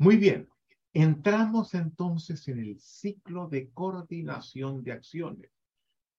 [0.00, 0.48] Muy bien,
[0.92, 5.50] entramos entonces en el ciclo de coordinación de acciones,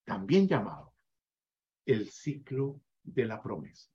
[0.03, 0.93] también llamado
[1.85, 3.89] el ciclo de la promesa.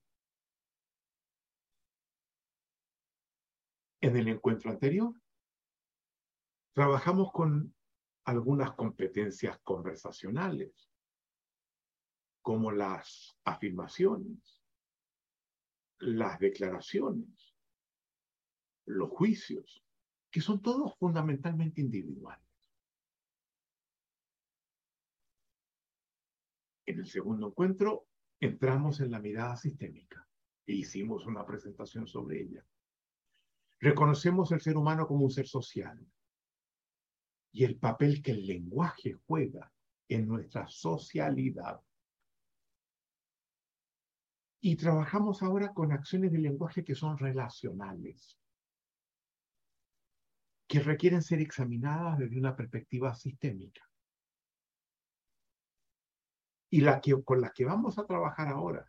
[4.01, 5.12] En el encuentro anterior,
[6.73, 7.75] trabajamos con
[8.25, 10.91] algunas competencias conversacionales,
[12.41, 14.64] como las afirmaciones,
[15.98, 17.43] las declaraciones,
[18.87, 19.85] los juicios,
[20.30, 22.45] que son todos fundamentalmente individuales.
[26.86, 28.08] En el segundo encuentro
[28.41, 30.29] entramos en la mirada sistémica
[30.67, 32.67] e hicimos una presentación sobre ella.
[33.81, 36.06] Reconocemos el ser humano como un ser social
[37.53, 39.72] y el papel que el lenguaje juega
[40.08, 41.80] en nuestra socialidad.
[44.61, 48.39] Y trabajamos ahora con acciones de lenguaje que son relacionales,
[50.75, 53.89] que requieren ser examinadas desde una perspectiva sistémica.
[56.69, 58.84] Y la que, con las que vamos a trabajar ahora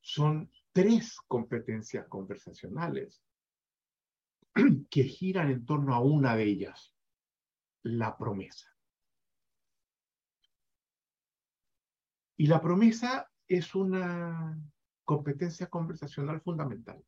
[0.00, 3.22] son tres competencias conversacionales
[4.90, 6.94] que giran en torno a una de ellas,
[7.82, 8.74] la promesa.
[12.38, 14.58] Y la promesa es una
[15.04, 17.04] competencia conversacional fundamental.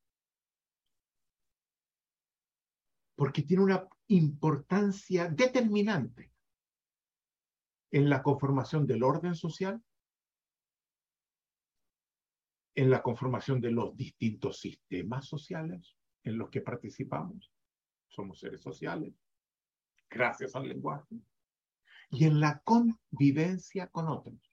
[3.17, 6.31] Porque tiene una importancia determinante
[7.91, 9.83] en la conformación del orden social,
[12.75, 17.51] en la conformación de los distintos sistemas sociales en los que participamos.
[18.09, 19.15] Somos seres sociales,
[20.11, 21.17] gracias al lenguaje,
[22.11, 24.53] y en la convivencia con otros.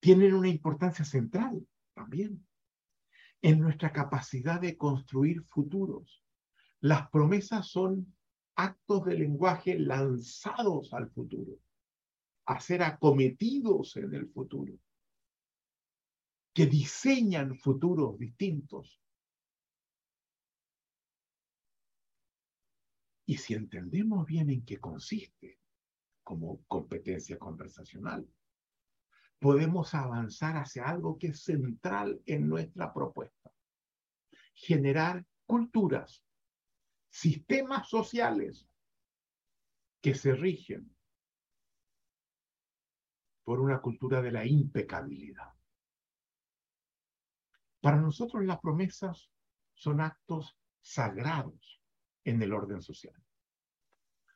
[0.00, 2.46] Tienen una importancia central también
[3.42, 6.24] en nuestra capacidad de construir futuros.
[6.80, 8.16] Las promesas son
[8.54, 11.58] actos de lenguaje lanzados al futuro,
[12.46, 14.78] a ser acometidos en el futuro,
[16.54, 19.00] que diseñan futuros distintos.
[23.26, 25.58] Y si entendemos bien en qué consiste
[26.22, 28.28] como competencia conversacional,
[29.42, 33.52] podemos avanzar hacia algo que es central en nuestra propuesta.
[34.54, 36.24] Generar culturas
[37.08, 38.68] sistemas sociales
[40.00, 40.94] que se rigen
[43.42, 45.52] por una cultura de la impecabilidad.
[47.80, 49.28] Para nosotros las promesas
[49.74, 51.82] son actos sagrados
[52.22, 53.20] en el orden social.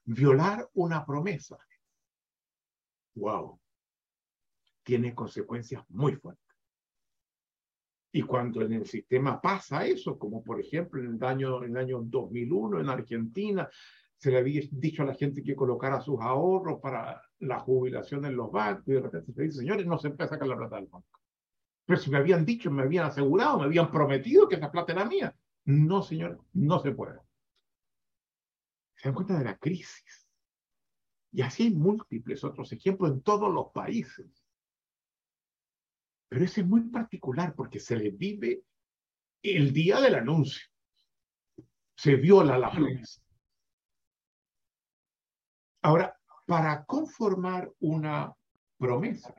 [0.02, 1.58] Violar una promesa,
[3.14, 3.60] wow,
[4.86, 6.46] tiene consecuencias muy fuertes.
[8.12, 11.76] Y cuando en el sistema pasa eso, como por ejemplo en el año, en el
[11.76, 13.68] año 2001 en Argentina,
[14.16, 18.36] se le había dicho a la gente que colocara sus ahorros para la jubilación en
[18.36, 20.76] los bancos, y de repente se dice, señores, no se empieza a sacar la plata
[20.76, 21.20] del banco.
[21.84, 25.04] Pero si me habían dicho, me habían asegurado, me habían prometido que esa plata era
[25.04, 25.36] mía.
[25.64, 27.18] No, señor, no se puede.
[28.94, 30.28] Se dan cuenta de la crisis.
[31.32, 34.45] Y así hay múltiples otros ejemplos en todos los países.
[36.28, 38.64] Pero ese es muy particular porque se le vive
[39.42, 40.66] el día del anuncio.
[41.96, 43.22] Se viola la promesa.
[45.82, 48.34] Ahora, para conformar una
[48.76, 49.34] promesa,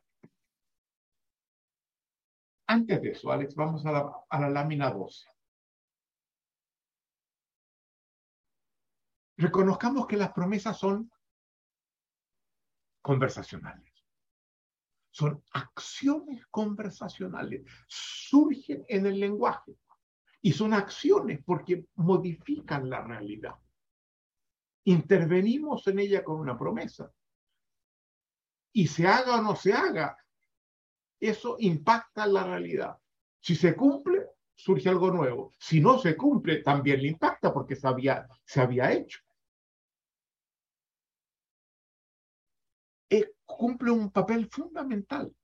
[2.68, 5.28] antes de eso, Alex, vamos a la, a la lámina 12.
[9.38, 11.12] Reconozcamos que las promesas son
[13.02, 13.87] conversacionales
[15.18, 19.76] son acciones conversacionales, surgen en el lenguaje
[20.44, 23.56] y son acciones porque modifican la realidad.
[24.84, 27.12] Intervenimos en ella con una promesa.
[28.72, 30.16] Y se haga o no se haga,
[31.20, 32.96] eso impacta la realidad.
[33.40, 34.24] Si se cumple,
[34.54, 35.52] surge algo nuevo.
[35.58, 39.20] Si no se cumple, también le impacta porque se había, se había hecho.
[43.58, 45.36] Cumple un papel fundamental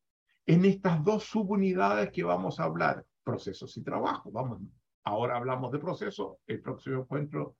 [0.45, 4.31] en estas dos subunidades que vamos a hablar, procesos y trabajo.
[4.31, 4.61] Vamos,
[5.03, 7.57] ahora hablamos de procesos, el próximo encuentro,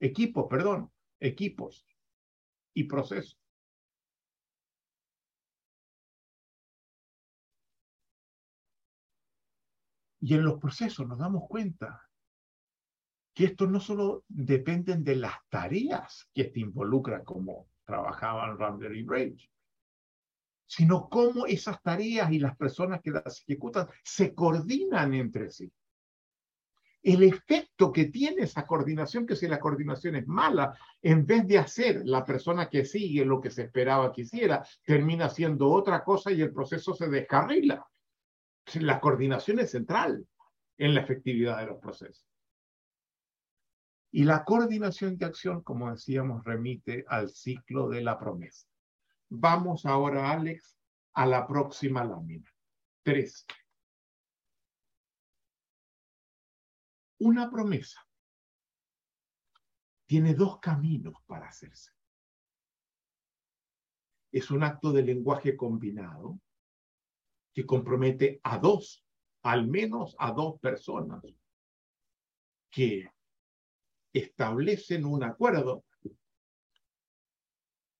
[0.00, 0.90] equipos, perdón,
[1.20, 1.86] equipos
[2.74, 3.38] y procesos.
[10.20, 12.08] Y en los procesos nos damos cuenta
[13.34, 19.04] que estos no solo dependen de las tareas que te involucran, como trabajaban Randall y
[19.04, 19.50] Rage,
[20.74, 25.70] sino cómo esas tareas y las personas que las ejecutan se coordinan entre sí.
[27.02, 30.72] el efecto que tiene esa coordinación, que si la coordinación es mala,
[31.02, 35.26] en vez de hacer la persona que sigue lo que se esperaba que hiciera, termina
[35.26, 37.86] haciendo otra cosa y el proceso se descarrila.
[38.80, 40.26] La coordinación es central
[40.78, 42.24] en la efectividad de los procesos.
[44.10, 48.71] Y la coordinación de acción, como decíamos, remite al ciclo de la promesa.
[49.34, 50.76] Vamos ahora, Alex,
[51.14, 52.52] a la próxima lámina.
[53.02, 53.46] Tres.
[57.20, 58.06] Una promesa
[60.04, 61.92] tiene dos caminos para hacerse.
[64.30, 66.38] Es un acto de lenguaje combinado
[67.54, 69.02] que compromete a dos,
[69.44, 71.24] al menos a dos personas,
[72.70, 73.10] que
[74.12, 75.86] establecen un acuerdo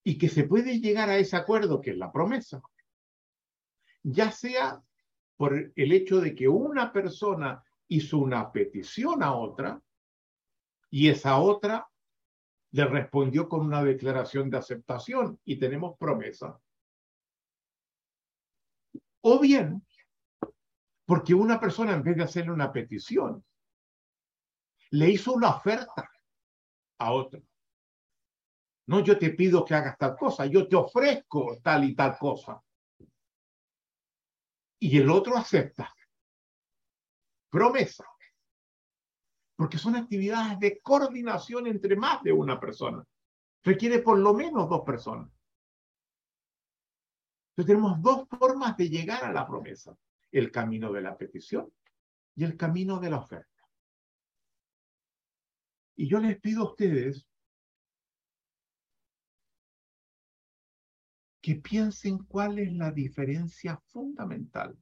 [0.04, 2.62] y que se puede llegar a ese acuerdo, que es la promesa,
[4.02, 4.82] ya sea
[5.36, 9.80] por el hecho de que una persona hizo una petición a otra
[10.90, 11.88] y esa otra
[12.72, 16.58] le respondió con una declaración de aceptación y tenemos promesa.
[19.20, 19.86] O bien,
[21.04, 23.44] porque una persona en vez de hacerle una petición,
[24.90, 26.10] le hizo una oferta
[26.98, 27.40] a otra.
[28.86, 32.60] No, yo te pido que hagas tal cosa, yo te ofrezco tal y tal cosa.
[34.80, 35.94] Y el otro acepta
[37.52, 38.04] promesa.
[39.54, 43.04] Porque son actividades de coordinación entre más de una persona.
[43.62, 45.30] Requiere por lo menos dos personas.
[47.50, 49.96] Entonces tenemos dos formas de llegar a la promesa.
[50.32, 51.70] El camino de la petición
[52.34, 53.46] y el camino de la oferta.
[55.94, 57.28] Y yo les pido a ustedes
[61.42, 64.78] que piensen cuál es la diferencia fundamental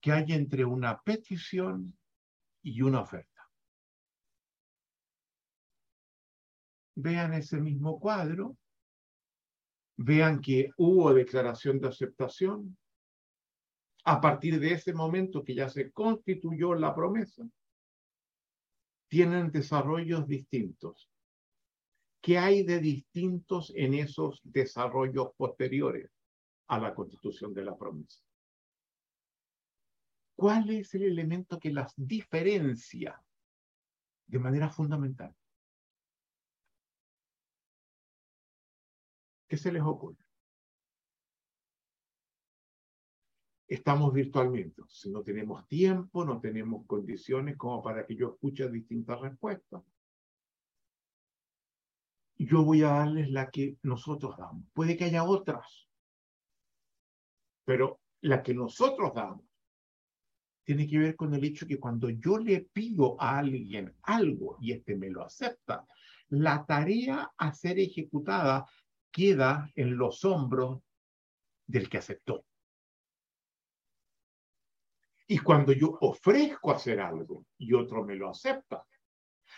[0.00, 1.96] que hay entre una petición
[2.62, 3.48] y una oferta.
[6.94, 8.56] Vean ese mismo cuadro,
[9.96, 12.76] vean que hubo declaración de aceptación.
[14.04, 17.48] A partir de ese momento que ya se constituyó la promesa,
[19.08, 21.11] tienen desarrollos distintos.
[22.22, 26.08] ¿Qué hay de distintos en esos desarrollos posteriores
[26.68, 28.22] a la constitución de la promesa?
[30.36, 33.20] ¿Cuál es el elemento que las diferencia
[34.26, 35.34] de manera fundamental?
[39.48, 40.24] ¿Qué se les ocurre?
[43.66, 49.20] Estamos virtualmente, si no tenemos tiempo, no tenemos condiciones como para que yo escuche distintas
[49.20, 49.82] respuestas.
[52.44, 54.64] Yo voy a darles la que nosotros damos.
[54.72, 55.88] Puede que haya otras,
[57.64, 59.44] pero la que nosotros damos
[60.64, 64.72] tiene que ver con el hecho que cuando yo le pido a alguien algo y
[64.72, 65.84] este me lo acepta,
[66.28, 68.66] la tarea a ser ejecutada
[69.10, 70.82] queda en los hombros
[71.66, 72.44] del que aceptó.
[75.26, 78.84] Y cuando yo ofrezco hacer algo y otro me lo acepta,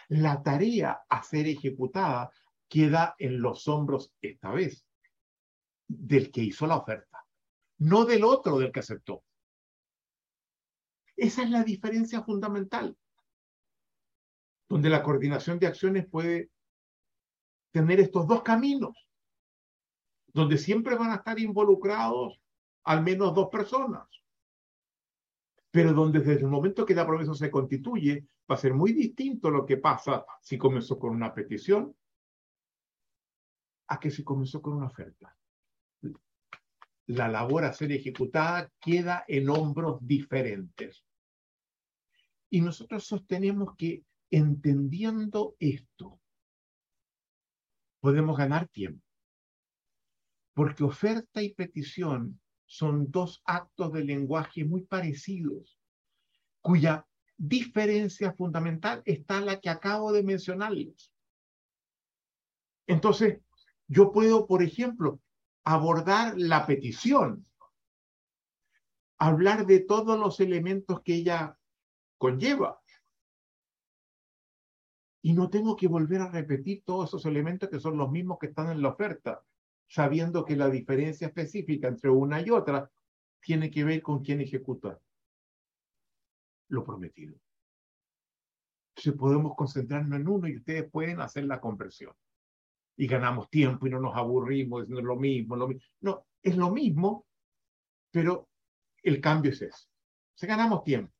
[0.09, 2.31] la tarea a ser ejecutada
[2.69, 4.87] queda en los hombros, esta vez,
[5.87, 7.25] del que hizo la oferta,
[7.79, 9.23] no del otro del que aceptó.
[11.17, 12.97] Esa es la diferencia fundamental,
[14.69, 16.51] donde la coordinación de acciones puede
[17.71, 19.09] tener estos dos caminos,
[20.33, 22.41] donde siempre van a estar involucrados
[22.85, 24.09] al menos dos personas,
[25.71, 29.51] pero donde desde el momento que la promesa se constituye, va a ser muy distinto
[29.51, 31.97] lo que pasa si comenzó con una petición
[33.99, 35.37] que si comenzó con una oferta
[37.07, 41.05] la labor a ser ejecutada queda en hombros diferentes.
[42.51, 46.21] Y nosotros sostenemos que entendiendo esto,
[48.01, 49.05] podemos ganar tiempo.
[50.55, 55.79] Porque oferta y petición son dos actos de lenguaje muy parecidos,
[56.61, 61.13] cuya diferencia fundamental está la que acabo de mencionarles.
[62.87, 63.41] Entonces,
[63.89, 65.21] yo puedo, por ejemplo,
[65.65, 67.47] abordar la petición,
[69.19, 71.59] hablar de todos los elementos que ella
[72.19, 72.81] conlleva.
[75.23, 78.49] Y no tengo que volver a repetir todos esos elementos que son los mismos que
[78.49, 79.43] están en la oferta,
[79.89, 82.91] sabiendo que la diferencia específica entre una y otra
[83.41, 85.01] tiene que ver con quién ejecuta
[86.69, 87.37] lo prometido.
[88.97, 92.15] Si podemos concentrarnos en uno y ustedes pueden hacer la conversión
[92.97, 95.83] y ganamos tiempo y no nos aburrimos diciendo lo mismo, lo mismo.
[96.01, 97.27] No, es lo mismo,
[98.11, 98.49] pero
[99.03, 99.89] el cambio es eso.
[100.35, 101.13] Se ganamos tiempo.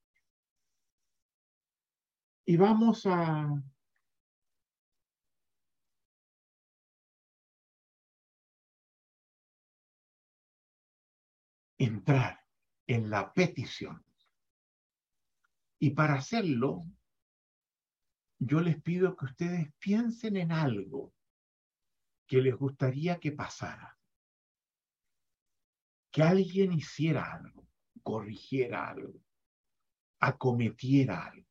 [2.47, 3.63] Y vamos a
[11.79, 12.41] entrar
[12.87, 14.05] en la petición.
[15.79, 16.85] Y para hacerlo,
[18.39, 21.13] yo les pido que ustedes piensen en algo
[22.35, 23.97] que les gustaría que pasara.
[26.11, 27.69] Que alguien hiciera algo,
[28.03, 29.23] corrigiera algo,
[30.19, 31.49] acometiera algo.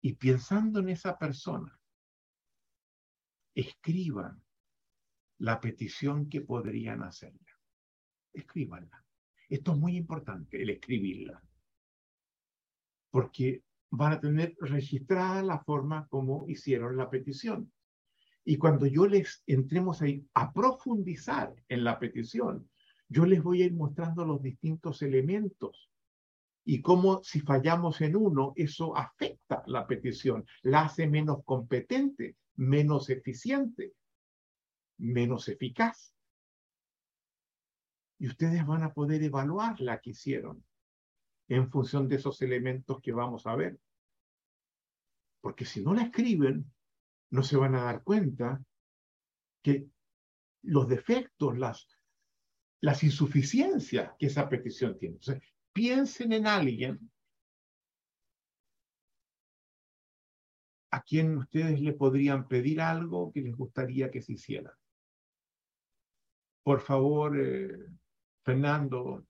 [0.00, 1.78] Y pensando en esa persona,
[3.54, 4.42] escriban
[5.36, 7.60] la petición que podrían hacerla.
[8.32, 9.04] Escríbanla.
[9.50, 11.44] Esto es muy importante, el escribirla.
[13.10, 13.65] Porque
[13.96, 17.72] van a tener registrada la forma como hicieron la petición.
[18.44, 22.68] Y cuando yo les entremos ahí a profundizar en la petición,
[23.08, 25.90] yo les voy a ir mostrando los distintos elementos
[26.64, 33.08] y cómo si fallamos en uno, eso afecta la petición, la hace menos competente, menos
[33.08, 33.94] eficiente,
[34.98, 36.12] menos eficaz.
[38.18, 40.64] Y ustedes van a poder evaluar la que hicieron
[41.48, 43.78] en función de esos elementos que vamos a ver.
[45.40, 46.70] Porque si no la escriben,
[47.30, 48.62] no se van a dar cuenta
[49.62, 49.86] que
[50.62, 51.86] los defectos, las,
[53.02, 55.16] insuficiencias que esa petición tiene.
[55.16, 57.10] Entonces, piensen en alguien
[60.90, 64.76] a quien ustedes le podrían pedir algo que les gustaría que se hiciera
[66.66, 67.78] por favor, eh,
[68.44, 69.24] Fernando,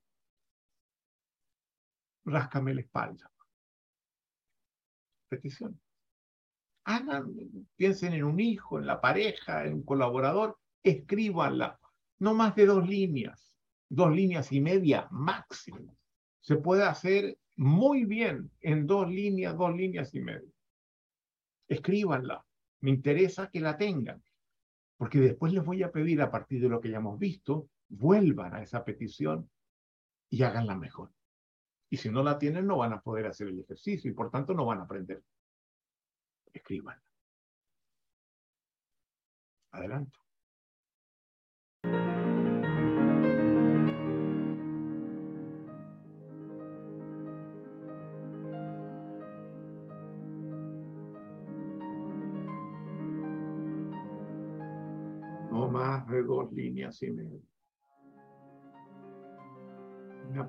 [2.24, 3.30] ráscame la espalda.
[5.28, 5.78] Petición.
[6.88, 7.34] Hagan,
[7.74, 11.80] piensen en un hijo, en la pareja, en un colaborador, escríbanla.
[12.20, 15.96] No más de dos líneas, dos líneas y media máximo.
[16.40, 20.48] Se puede hacer muy bien en dos líneas, dos líneas y media.
[21.66, 22.46] Escríbanla.
[22.82, 24.22] Me interesa que la tengan.
[24.96, 28.54] Porque después les voy a pedir, a partir de lo que ya hemos visto, vuelvan
[28.54, 29.50] a esa petición
[30.30, 31.10] y háganla mejor.
[31.90, 34.54] Y si no la tienen, no van a poder hacer el ejercicio y por tanto
[34.54, 35.20] no van a aprender.
[36.56, 36.98] Escriban.
[39.72, 40.18] Adelante.
[55.70, 57.40] más de dos líneas y media.
[60.30, 60.48] Una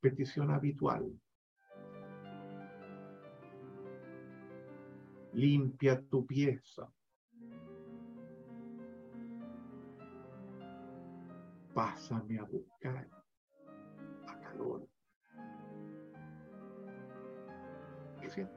[0.00, 1.12] petición habitual.
[5.34, 6.90] Limpia tu pieza.
[11.74, 13.08] Pásame a buscar
[14.28, 14.88] a calor.
[18.20, 18.48] ¿Qué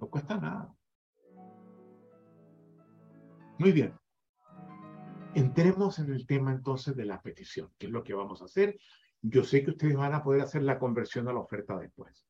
[0.00, 0.74] No cuesta nada.
[3.58, 3.98] Muy bien.
[5.34, 8.78] Entremos en el tema entonces de la petición, que es lo que vamos a hacer.
[9.22, 12.26] Yo sé que ustedes van a poder hacer la conversión a la oferta después.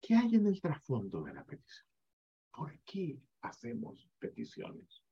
[0.00, 1.86] ¿Qué hay en el trasfondo de la petición?
[2.50, 5.02] ¿Por qué hacemos peticiones?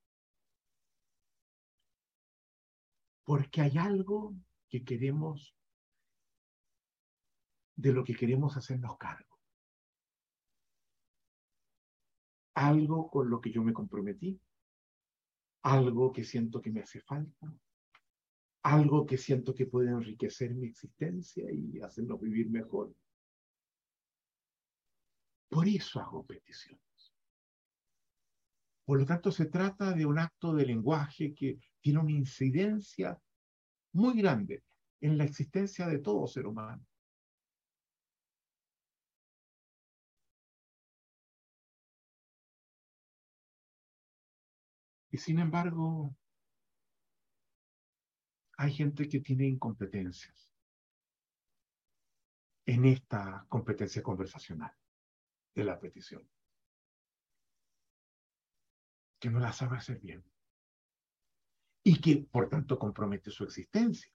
[3.24, 4.34] Porque hay algo
[4.68, 5.54] que queremos
[7.74, 9.38] de lo que queremos hacernos cargo.
[12.54, 14.40] Algo con lo que yo me comprometí,
[15.62, 17.52] algo que siento que me hace falta,
[18.66, 22.92] algo que siento que puede enriquecer mi existencia y hacernos vivir mejor.
[25.48, 27.14] Por eso hago peticiones.
[28.84, 33.16] Por lo tanto, se trata de un acto de lenguaje que tiene una incidencia
[33.92, 34.64] muy grande
[35.00, 36.84] en la existencia de todo ser humano.
[45.12, 46.16] Y sin embargo,
[48.56, 50.54] hay gente que tiene incompetencias
[52.66, 54.72] en esta competencia conversacional
[55.54, 56.28] de la petición,
[59.20, 60.24] que no la sabe hacer bien
[61.84, 64.12] y que por tanto compromete su existencia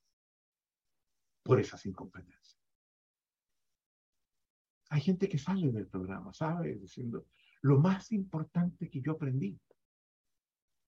[1.44, 2.60] por esas incompetencias.
[4.90, 6.76] Hay gente que sale del programa, ¿sabe?
[6.76, 7.28] Diciendo,
[7.62, 9.58] lo más importante que yo aprendí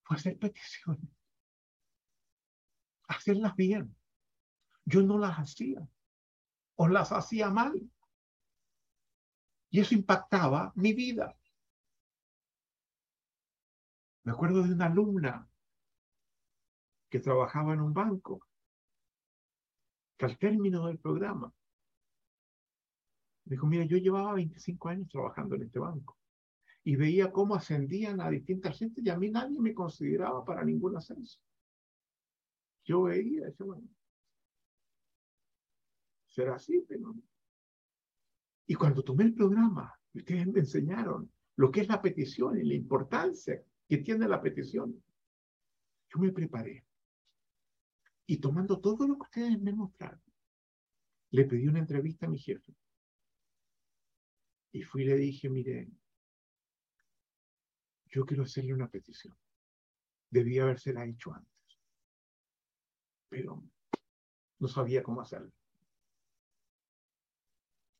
[0.04, 1.23] fue hacer peticiones.
[3.16, 3.96] Hacerlas bien.
[4.86, 5.88] Yo no las hacía.
[6.76, 7.74] O las hacía mal.
[9.70, 11.36] Y eso impactaba mi vida.
[14.24, 15.50] Me acuerdo de una alumna
[17.10, 18.48] que trabajaba en un banco,
[20.18, 21.54] que al término del programa,
[23.46, 26.18] dijo, mira, yo llevaba 25 años trabajando en este banco
[26.84, 30.98] y veía cómo ascendían a distintas gente y a mí nadie me consideraba para ningún
[30.98, 31.40] ascenso.
[32.84, 33.88] Yo veía, eso, bueno,
[36.28, 37.16] será así, pero...
[38.66, 42.74] Y cuando tomé el programa, ustedes me enseñaron lo que es la petición y la
[42.74, 45.04] importancia que tiene la petición.
[46.10, 46.86] Yo me preparé.
[48.26, 50.22] Y tomando todo lo que ustedes me mostraron,
[51.32, 52.74] le pedí una entrevista a mi jefe.
[54.72, 55.90] Y fui y le dije, mire,
[58.08, 59.36] yo quiero hacerle una petición.
[60.30, 61.53] Debía habérsela hecho antes.
[63.34, 63.64] Pero
[64.60, 65.52] no sabía cómo hacerlo.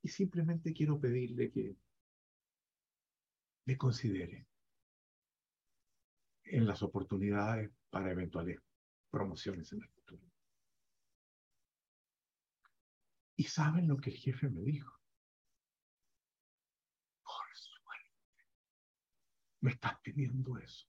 [0.04, 1.76] Y simplemente quiero pedirle que
[3.66, 4.46] me considere
[6.44, 8.60] en las oportunidades para eventuales
[9.10, 10.22] promociones en el futuro.
[13.36, 15.02] ¿Y saben lo que el jefe me dijo?
[17.24, 18.12] Por suerte,
[19.62, 20.86] me estás pidiendo eso.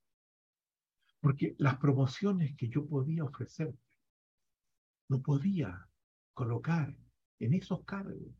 [1.18, 3.93] Porque las promociones que yo podía ofrecerte,
[5.08, 5.88] no podía
[6.32, 6.96] colocar
[7.38, 8.34] en esos cargos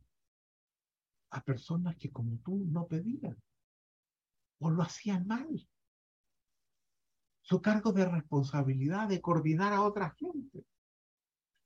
[1.31, 3.37] a personas que como tú no pedían
[4.61, 5.69] o lo hacían mal.
[7.43, 10.65] Su cargo de responsabilidad de coordinar a otra gente.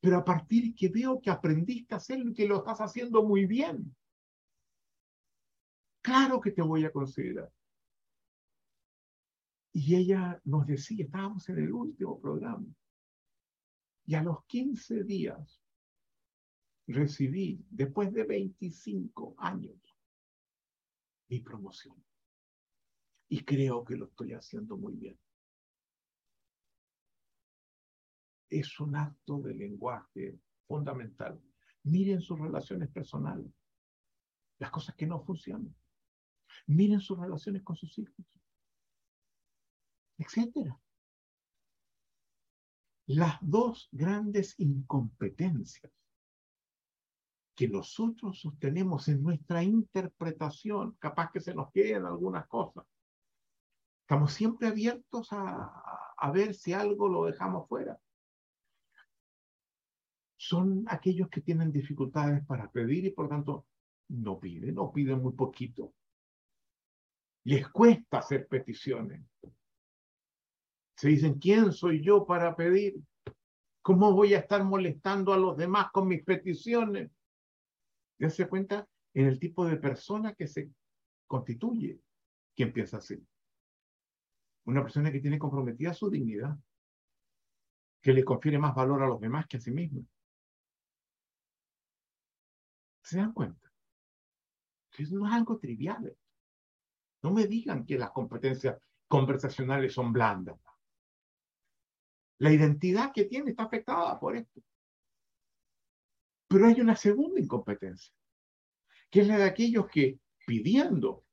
[0.00, 3.46] Pero a partir que veo que aprendiste a hacerlo y que lo estás haciendo muy
[3.46, 3.94] bien,
[6.02, 7.52] claro que te voy a considerar.
[9.72, 12.66] Y ella nos decía, estábamos en el último programa,
[14.08, 15.62] y a los 15 días
[16.86, 19.76] recibí, después de 25 años,
[21.28, 22.02] mi promoción.
[23.28, 25.20] Y creo que lo estoy haciendo muy bien.
[28.48, 31.38] Es un acto de lenguaje fundamental.
[31.82, 33.52] Miren sus relaciones personales,
[34.58, 35.76] las cosas que no funcionan.
[36.66, 38.24] Miren sus relaciones con sus hijos,
[40.16, 40.80] etcétera.
[43.08, 45.90] Las dos grandes incompetencias
[47.54, 52.84] que nosotros sostenemos en nuestra interpretación, capaz que se nos queden algunas cosas.
[54.02, 57.98] Estamos siempre abiertos a, a ver si algo lo dejamos fuera.
[60.36, 63.66] Son aquellos que tienen dificultades para pedir y por tanto
[64.08, 65.94] no piden, o piden muy poquito.
[67.44, 69.24] Les cuesta hacer peticiones.
[70.98, 73.00] Se dicen, ¿quién soy yo para pedir?
[73.82, 77.12] ¿Cómo voy a estar molestando a los demás con mis peticiones?
[78.18, 78.84] Ya se cuenta
[79.14, 80.72] en el tipo de persona que se
[81.28, 82.00] constituye
[82.56, 83.16] quien piensa así.
[84.64, 86.58] Una persona que tiene comprometida su dignidad,
[88.02, 90.04] que le confiere más valor a los demás que a sí mismo.
[93.04, 93.72] ¿Se dan cuenta?
[94.98, 96.12] Eso no es algo trivial.
[97.22, 100.58] No me digan que las competencias conversacionales son blandas.
[102.38, 104.60] La identidad que tiene está afectada por esto.
[106.48, 108.12] Pero hay una segunda incompetencia,
[109.10, 111.24] que es la de aquellos que pidiendo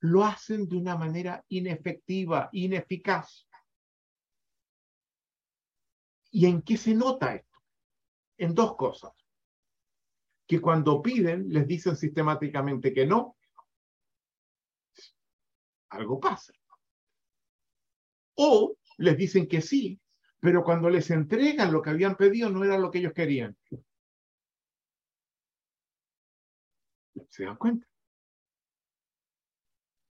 [0.00, 3.48] lo hacen de una manera inefectiva, ineficaz.
[6.30, 7.58] ¿Y en qué se nota esto?
[8.36, 9.12] En dos cosas.
[10.46, 13.36] Que cuando piden les dicen sistemáticamente que no,
[15.90, 16.52] algo pasa.
[18.34, 20.00] O les dicen que sí,
[20.40, 23.56] pero cuando les entregan lo que habían pedido no era lo que ellos querían.
[27.28, 27.86] ¿Se dan cuenta?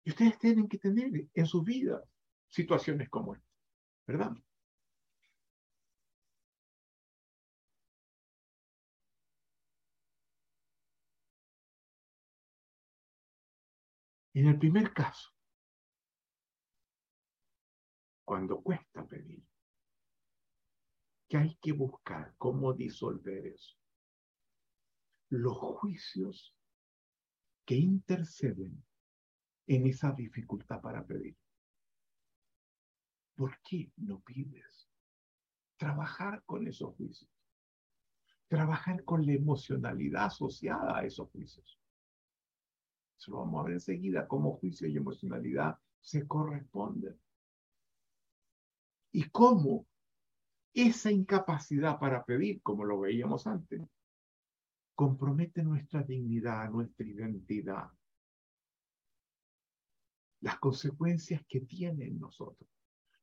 [0.03, 2.01] Y ustedes tienen que tener en su vida
[2.47, 3.47] situaciones como esta,
[4.07, 4.31] ¿verdad?
[14.33, 15.36] En el primer caso,
[18.27, 19.41] cuando cuesta pedir,
[21.29, 23.77] que hay que buscar cómo disolver eso.
[25.29, 26.53] Los juicios
[27.63, 28.83] que interceden
[29.67, 31.37] en esa dificultad para pedir.
[33.33, 34.89] ¿Por qué no pides?
[35.77, 37.31] Trabajar con esos juicios.
[38.49, 41.79] Trabajar con la emocionalidad asociada a esos juicios.
[43.17, 47.17] Eso lo vamos a ver enseguida, cómo juicio y emocionalidad se corresponden.
[49.17, 49.87] Y cómo
[50.75, 53.81] esa incapacidad para pedir, como lo veíamos antes,
[54.93, 57.89] compromete nuestra dignidad, nuestra identidad,
[60.41, 62.69] las consecuencias que tiene en nosotros,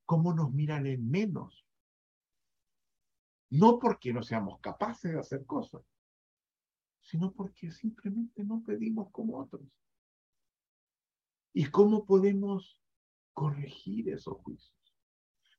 [0.04, 1.64] cómo nos miran en menos
[3.50, 5.83] No porque no seamos capaces de hacer cosas,
[7.02, 9.62] sino porque simplemente no pedimos como otros.
[11.52, 12.80] ¿Y cómo podemos
[13.33, 14.84] corregir esos juicios?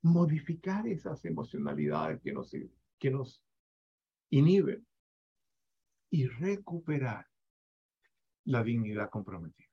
[0.06, 3.44] Modificar esas emocionalidades que nos,
[4.30, 4.86] inhiben
[6.12, 7.28] y recuperar
[8.44, 9.68] la dignidad comprometida.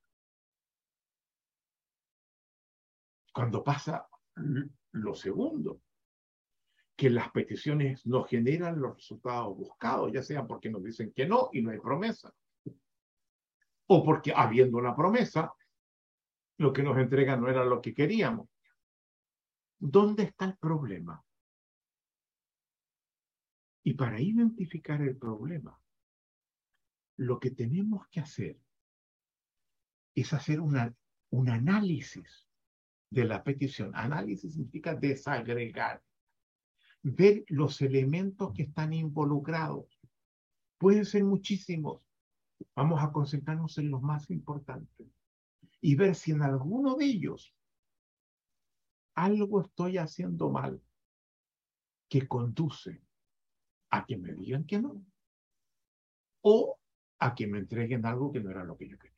[3.35, 4.09] Cuando pasa
[4.93, 5.83] lo segundo,
[6.97, 11.51] que las peticiones no generan los resultados buscados, ya sea porque nos dicen que no
[11.53, 12.33] y no hay promesa,
[13.87, 15.53] o porque habiendo una promesa,
[16.57, 18.49] lo que nos entregan no era lo que queríamos.
[19.85, 21.25] ¿Dónde está el problema?
[23.83, 25.77] Y para identificar el problema,
[27.17, 28.61] lo que tenemos que hacer
[30.15, 30.95] es hacer una,
[31.31, 32.47] un análisis
[33.11, 33.91] de la petición.
[33.97, 36.01] Análisis significa desagregar,
[37.03, 40.01] ver los elementos que están involucrados.
[40.79, 42.01] Pueden ser muchísimos.
[42.77, 45.09] Vamos a concentrarnos en los más importantes
[45.81, 47.53] y ver si en alguno de ellos
[49.15, 50.81] algo estoy haciendo mal
[52.09, 53.03] que conduce
[53.91, 55.05] a que me digan que no
[56.43, 56.79] o
[57.19, 59.13] a que me entreguen algo que no era lo que yo quería.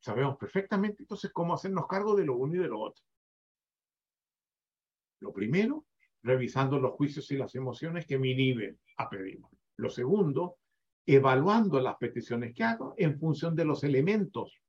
[0.00, 3.04] Sabemos perfectamente entonces cómo hacernos cargo de lo uno y de lo otro.
[5.20, 5.86] Lo primero,
[6.22, 9.40] revisando los juicios y las emociones que me inhiben a pedir.
[9.76, 10.58] Lo segundo,
[11.04, 14.60] evaluando las peticiones que hago en función de los elementos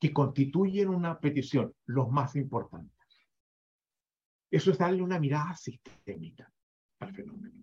[0.00, 2.94] que constituyen una petición, los más importantes.
[4.50, 6.52] Eso es darle una mirada sistémica
[7.00, 7.54] al fenómeno.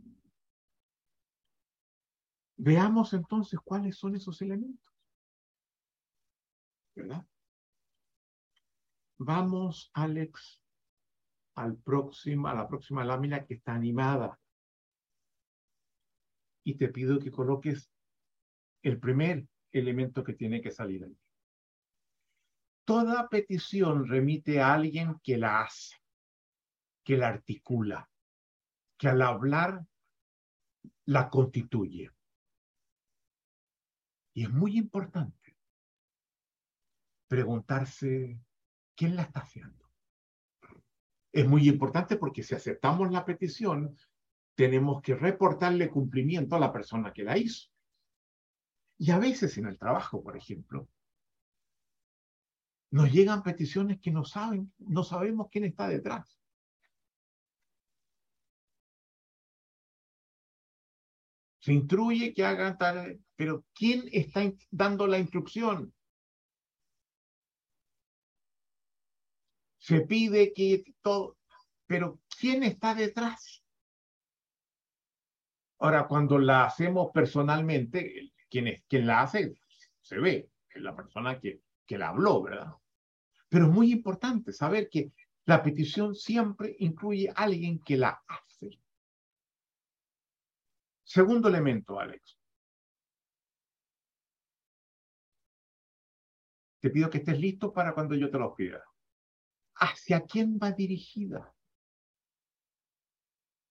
[2.58, 4.94] Veamos entonces cuáles son esos elementos.
[6.96, 7.26] ¿Verdad?
[9.18, 10.62] Vamos, Alex,
[11.56, 14.40] al próximo, a la próxima lámina que está animada.
[16.64, 17.92] Y te pido que coloques
[18.84, 21.18] el primer elemento que tiene que salir ahí.
[22.86, 25.98] Toda petición remite a alguien que la hace,
[27.04, 28.10] que la articula,
[28.98, 29.86] que al hablar
[31.06, 32.12] la constituye.
[34.34, 35.58] Y es muy importante
[37.28, 38.40] preguntarse
[38.96, 39.90] quién la está haciendo.
[41.32, 43.98] Es muy importante porque si aceptamos la petición,
[44.56, 47.70] tenemos que reportarle cumplimiento a la persona que la hizo.
[48.98, 50.90] Y a veces en el trabajo, por ejemplo,
[52.92, 56.38] nos llegan peticiones que no saben, no sabemos quién está detrás.
[61.60, 65.94] Se instruye que hagan tal, pero ¿quién está dando la instrucción?
[69.78, 71.38] Se pide que todo,
[71.86, 73.64] pero ¿quién está detrás?
[75.80, 79.56] Ahora, cuando la hacemos personalmente, quien, quien la hace
[80.02, 82.81] se ve, es la persona que, que la habló, ¿verdad?
[83.52, 85.12] Pero es muy importante saber que
[85.46, 88.80] la petición siempre incluye a alguien que la hace.
[91.04, 92.40] Segundo elemento, Alex.
[96.80, 98.86] Te pido que estés listo para cuando yo te lo pida.
[99.76, 101.54] ¿Hacia quién va dirigida?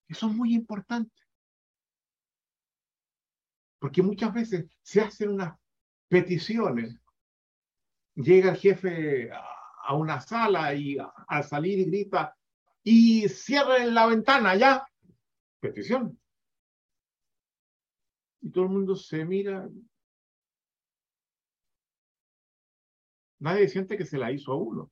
[0.07, 1.19] Eso es muy importante.
[3.79, 5.57] Porque muchas veces se hacen unas
[6.07, 6.95] peticiones.
[8.13, 9.31] Llega el jefe
[9.91, 12.35] a una sala y al salir grita,
[12.81, 14.87] y cierren la ventana ya.
[15.59, 16.17] Petición.
[18.41, 19.69] Y todo el mundo se mira.
[23.39, 24.91] Nadie siente que se la hizo a uno.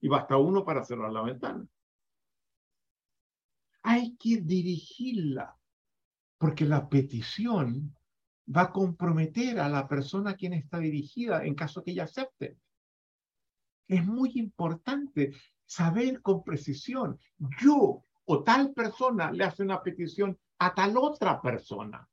[0.00, 1.64] Y basta uno para cerrar la ventana.
[3.82, 5.56] Hay que dirigirla,
[6.38, 7.96] porque la petición
[8.54, 12.58] va a comprometer a la persona a quien está dirigida en caso que ella acepte.
[13.88, 15.32] Es muy importante
[15.64, 17.18] saber con precisión,
[17.60, 22.08] yo o tal persona le hace una petición a tal otra persona.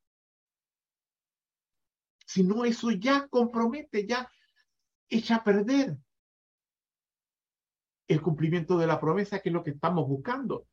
[2.25, 4.29] Si no, eso ya compromete, ya
[5.09, 5.97] echa a perder
[8.07, 10.67] el cumplimiento de la promesa, que es lo que estamos buscando.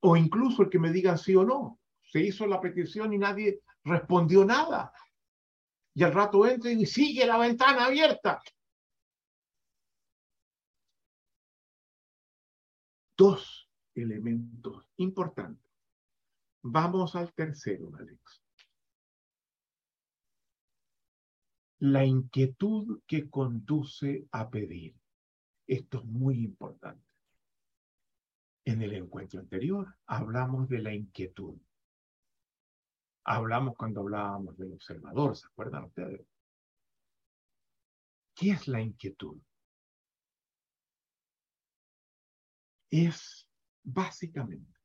[0.00, 1.78] O incluso el que me diga sí o no.
[2.02, 4.92] Se hizo la petición y nadie respondió nada.
[5.94, 8.40] Y al rato entra y sigue la ventana abierta.
[13.16, 15.70] Dos elementos importantes
[16.62, 18.42] Vamos al tercero, Alex.
[21.78, 24.94] La inquietud que conduce a pedir.
[25.66, 27.02] Esto es muy importante.
[28.66, 31.58] En el encuentro anterior hablamos de la inquietud.
[33.24, 36.26] Hablamos cuando hablábamos del observador, ¿se acuerdan ustedes?
[38.34, 39.38] ¿Qué es la inquietud?
[42.90, 43.48] Es
[43.82, 44.80] básicamente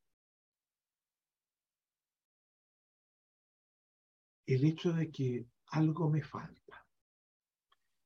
[4.46, 6.86] el hecho de que algo me falta,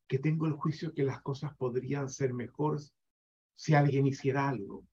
[0.08, 2.80] que tengo el juicio que las cosas podrían ser mejor
[3.54, 4.86] si alguien hiciera algo.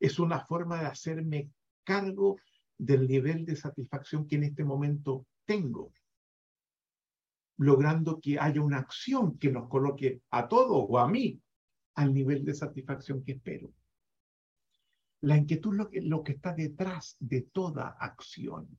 [0.00, 1.50] Es una forma de hacerme
[1.84, 2.36] cargo
[2.78, 5.92] del nivel de satisfacción que en este momento tengo,
[7.58, 11.40] logrando que haya una acción que nos coloque a todos o a mí
[11.96, 13.72] al nivel de satisfacción que espero.
[15.22, 18.78] La inquietud lo que, lo que está detrás de toda acción.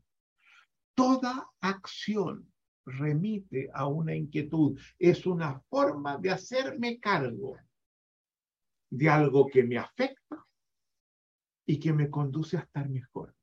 [0.96, 2.50] Toda acción
[2.86, 4.80] remite a una inquietud.
[4.98, 7.58] Es una forma de hacerme cargo
[8.90, 10.46] de algo que me afecta
[11.66, 13.36] y que me conduce a estar mejor.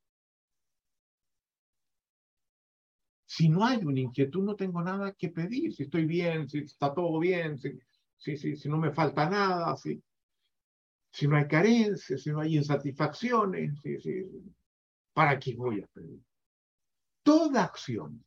[3.37, 5.71] Si no hay una inquietud, no tengo nada que pedir.
[5.75, 7.79] Si estoy bien, si está todo bien, si,
[8.17, 10.03] si, si, no me falta nada, si,
[11.11, 13.75] si no hay carencias, si no hay insatisfacciones,
[15.13, 16.19] ¿para qué voy a pedir?
[17.23, 18.25] Toda acción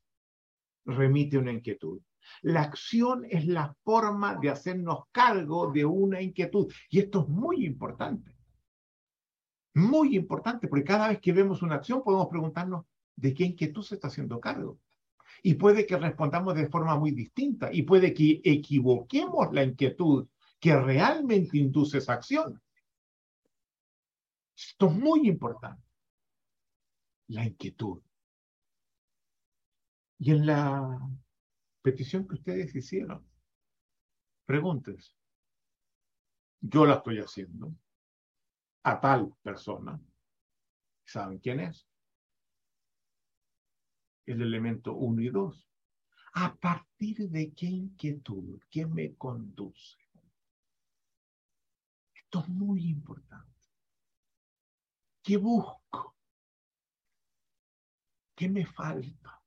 [0.85, 1.99] remite una inquietud.
[2.43, 6.71] La acción es la forma de hacernos cargo de una inquietud.
[6.91, 8.37] Y esto es muy importante.
[9.73, 13.95] Muy importante, porque cada vez que vemos una acción podemos preguntarnos de qué inquietud se
[13.95, 14.79] está haciendo cargo.
[15.43, 20.27] Y puede que respondamos de forma muy distinta y puede que equivoquemos la inquietud
[20.59, 22.61] que realmente induce esa acción.
[24.55, 25.87] Esto es muy importante.
[27.27, 28.01] La inquietud.
[30.17, 30.99] Y en la
[31.81, 33.25] petición que ustedes hicieron,
[34.45, 35.15] preguntes.
[36.59, 37.73] Yo la estoy haciendo
[38.83, 40.01] a tal persona.
[41.05, 41.87] ¿Saben quién es?
[44.29, 45.69] El elemento 1 y 2.
[46.33, 48.61] ¿A partir de qué inquietud?
[48.69, 49.97] ¿Qué me conduce?
[52.13, 53.47] Esto es muy importante.
[55.23, 56.15] ¿Qué busco?
[58.35, 59.41] ¿Qué me falta?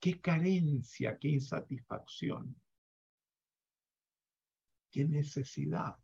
[0.00, 1.18] ¿Qué carencia?
[1.18, 2.58] ¿Qué insatisfacción?
[4.90, 5.96] ¿Qué necesidad?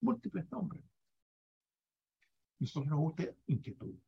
[0.00, 0.82] Múltiples nombres.
[2.58, 3.98] Nosotros nos gusta inquietud.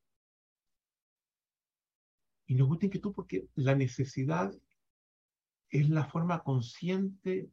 [2.52, 4.54] Y nos gusta inquietud porque la necesidad
[5.70, 7.48] es la forma consciente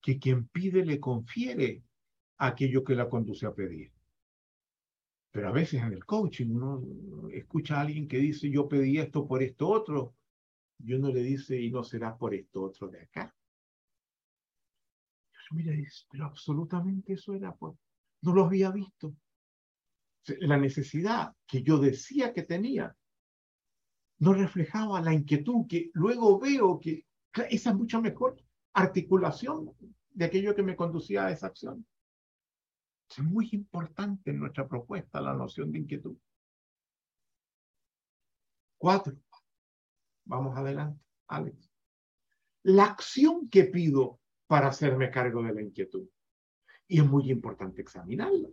[0.00, 1.84] que quien pide le confiere
[2.38, 3.92] aquello que la conduce a pedir.
[5.30, 9.24] Pero a veces en el coaching uno escucha a alguien que dice, yo pedí esto
[9.24, 10.16] por esto otro,
[10.80, 13.32] y uno le dice, y no será por esto otro de acá.
[15.32, 17.76] Yo mira, dice, pero absolutamente eso era, pues,
[18.22, 19.14] no lo había visto.
[20.40, 22.96] La necesidad que yo decía que tenía
[24.22, 27.08] no reflejaba la inquietud que luego veo que
[27.50, 28.40] esa es mucha mejor
[28.72, 29.74] articulación
[30.10, 31.84] de aquello que me conducía a esa acción.
[33.10, 36.16] Es muy importante en nuestra propuesta la noción de inquietud.
[38.78, 39.16] Cuatro.
[40.24, 41.68] Vamos adelante, Alex.
[42.62, 46.08] La acción que pido para hacerme cargo de la inquietud.
[46.86, 48.50] Y es muy importante examinarla.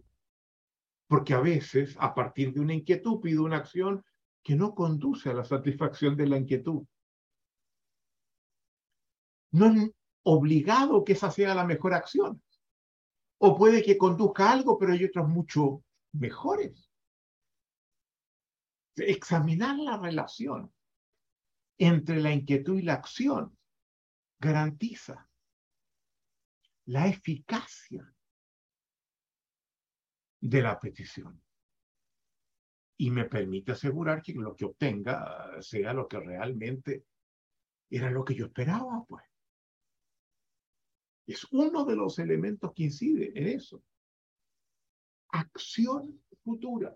[1.05, 4.03] Porque a veces, a partir de una inquietud, pido una acción
[4.43, 6.86] que no conduce a la satisfacción de la inquietud.
[9.52, 9.91] No es
[10.23, 12.41] obligado que esa sea la mejor acción.
[13.39, 16.91] O puede que conduzca algo, pero hay otros mucho mejores.
[18.95, 20.73] Examinar la relación
[21.78, 23.58] entre la inquietud y la acción
[24.39, 25.30] garantiza
[26.86, 28.13] la eficacia
[30.41, 31.41] de la petición
[33.01, 37.05] y me permite asegurar que lo que obtenga sea lo que realmente
[37.89, 39.23] era lo que yo esperaba, pues.
[41.25, 43.81] Es uno de los elementos que incide en eso.
[45.29, 46.93] Acción futura.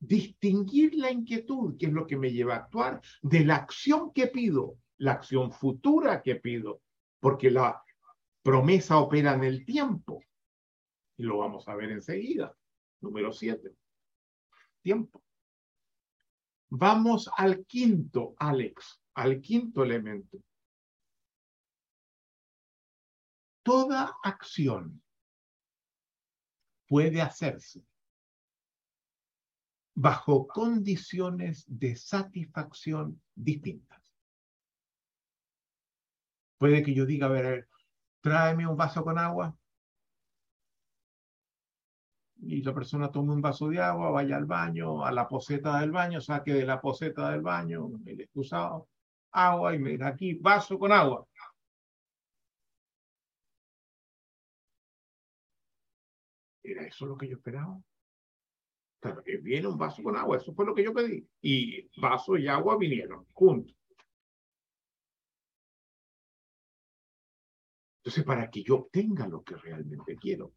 [0.00, 4.26] Distinguir la inquietud, que es lo que me lleva a actuar, de la acción que
[4.26, 6.82] pido, la acción futura que pido,
[7.20, 7.80] porque la
[8.42, 10.24] promesa opera en el tiempo.
[11.16, 12.52] Y lo vamos a ver enseguida.
[13.00, 13.76] Número siete.
[14.82, 15.22] Tiempo.
[16.68, 20.38] Vamos al quinto, Alex, al quinto elemento.
[23.62, 25.02] Toda acción
[26.86, 27.84] puede hacerse
[29.94, 34.14] bajo condiciones de satisfacción distintas.
[36.58, 37.68] Puede que yo diga, a ver,
[38.20, 39.56] tráeme un vaso con agua.
[42.38, 45.90] Y la persona tome un vaso de agua, vaya al baño, a la poseta del
[45.90, 48.88] baño, saque de la poseta del baño el excusado,
[49.32, 51.26] agua y me diga aquí, vaso con agua.
[56.62, 57.80] ¿Era eso lo que yo esperaba?
[59.00, 61.26] Claro, que viene un vaso con agua, eso fue lo que yo pedí.
[61.40, 63.76] Y vaso y agua vinieron juntos.
[67.98, 70.52] Entonces, para que yo obtenga lo que realmente quiero,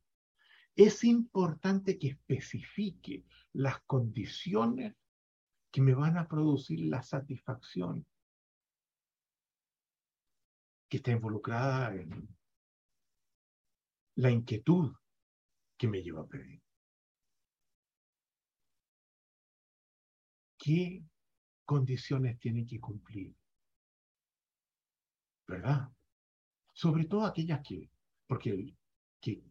[0.86, 4.96] es importante que especifique las condiciones
[5.72, 8.08] que me van a producir la satisfacción
[10.88, 12.34] que está involucrada en
[14.16, 14.96] la inquietud
[15.78, 16.62] que me lleva a pedir.
[20.58, 21.04] ¿Qué
[21.66, 23.36] condiciones tiene que cumplir?
[25.46, 25.90] ¿Verdad?
[26.72, 27.92] Sobre todo aquellas que,
[28.28, 28.74] porque
[29.20, 29.44] que,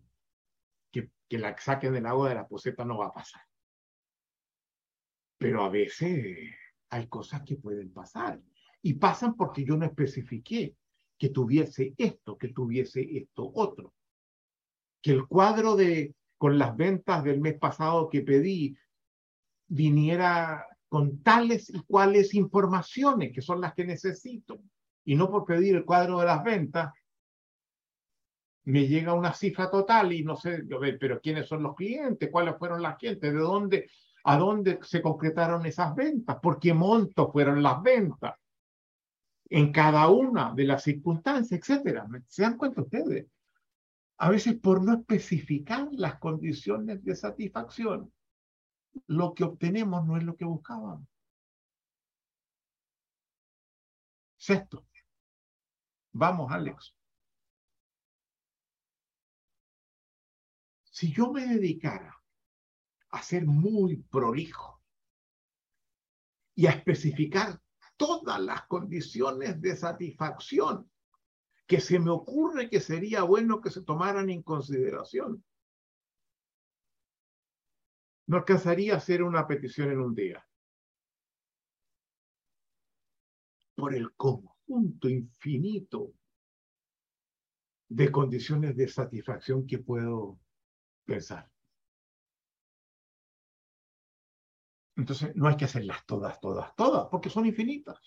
[0.91, 3.43] que, que la saquen del agua de la poseta no va a pasar.
[5.39, 6.55] Pero a veces
[6.91, 8.41] hay cosas que pueden pasar
[8.83, 10.77] y pasan porque yo no especifiqué
[11.19, 13.93] que tuviese esto, que tuviese esto otro.
[15.03, 18.77] Que el cuadro de con las ventas del mes pasado que pedí
[19.67, 24.61] viniera con tales y cuales informaciones que son las que necesito.
[25.05, 26.93] Y no por pedir el cuadro de las ventas,
[28.65, 30.65] me llega una cifra total y no sé,
[31.01, 32.29] pero ¿quiénes son los clientes?
[32.31, 33.33] ¿Cuáles fueron las clientes?
[33.33, 33.91] ¿De dónde,
[34.25, 36.37] a dónde se concretaron esas ventas?
[36.41, 38.35] ¿Por qué monto fueron las ventas?
[39.51, 42.07] En cada una de las circunstancias, etcétera.
[42.27, 43.27] ¿Se dan cuenta ustedes?
[44.19, 48.13] A veces por no especificar las condiciones de satisfacción,
[49.07, 51.07] lo que obtenemos no es lo que buscábamos.
[54.37, 54.87] Sexto.
[56.13, 56.98] Vamos, Alex.
[60.99, 62.21] Si yo me dedicara
[63.11, 64.83] a ser muy prolijo
[66.57, 67.63] y a especificar
[67.97, 70.91] todas las condiciones de satisfacción
[71.69, 75.45] que se me ocurre que sería bueno que se tomaran en consideración,
[78.27, 80.45] no alcanzaría a hacer una petición en un día.
[83.77, 86.13] Por el conjunto infinito
[87.89, 90.41] de condiciones de satisfacción que puedo
[91.09, 91.51] pensar.
[94.95, 97.99] Entonces, no hay que hacerlas todas, todas, todas, porque son infinitas.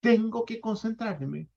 [0.00, 1.48] Tengo que concentrarme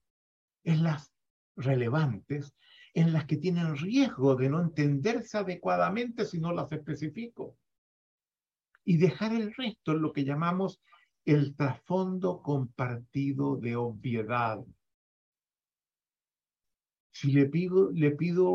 [0.64, 1.12] en las
[1.56, 2.54] relevantes
[2.94, 7.56] en las que tienen riesgo de no entenderse adecuadamente si no las especifico.
[8.84, 10.80] Y dejar el resto en lo que llamamos
[11.24, 14.62] el trasfondo compartido de obviedad.
[17.12, 18.46] Si le pido, le pido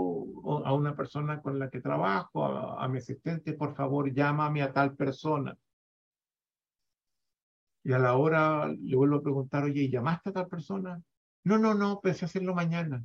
[0.65, 4.95] a una persona con la que trabajo, a, mi asistente, por favor, llámame a tal
[4.95, 5.57] persona.
[7.83, 11.01] Y a la hora le vuelvo a preguntar, oye, ¿llamaste a tal persona?
[11.43, 13.03] No, no, no, pensé hacerlo mañana.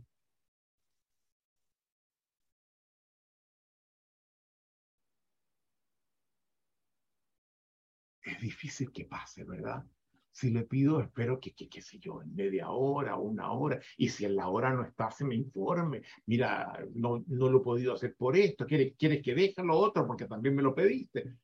[8.24, 9.84] es difícil que pase, ¿verdad?
[10.32, 14.24] Si le pido, espero que, qué sé yo, en media hora, una hora, y si
[14.24, 18.14] en la hora no está, se me informe, mira, no, no lo he podido hacer
[18.16, 21.36] por esto, ¿quieres, quieres que deje lo otro porque también me lo pediste?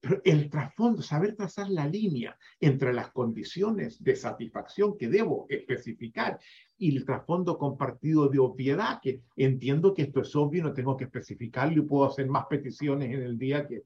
[0.00, 6.40] Pero el trasfondo, saber trazar la línea entre las condiciones de satisfacción que debo especificar
[6.76, 11.04] y el trasfondo compartido de obviedad, que entiendo que esto es obvio, no tengo que
[11.04, 13.84] especificarlo y puedo hacer más peticiones en el día que,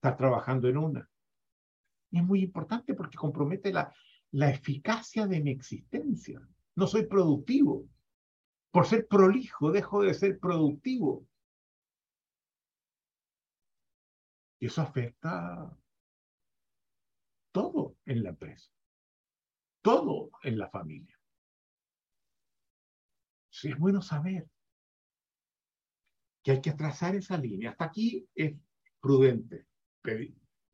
[0.00, 1.09] estar trabajando en una.
[2.10, 3.92] Es muy importante porque compromete la,
[4.32, 6.40] la eficacia de mi existencia.
[6.76, 7.88] No soy productivo.
[8.70, 11.26] Por ser prolijo, dejo de ser productivo.
[14.60, 15.76] Y eso afecta
[17.52, 18.70] todo en la empresa,
[19.82, 21.18] todo en la familia.
[23.48, 24.48] Sí, es bueno saber
[26.42, 27.70] que hay que trazar esa línea.
[27.70, 28.54] Hasta aquí es
[29.00, 29.66] prudente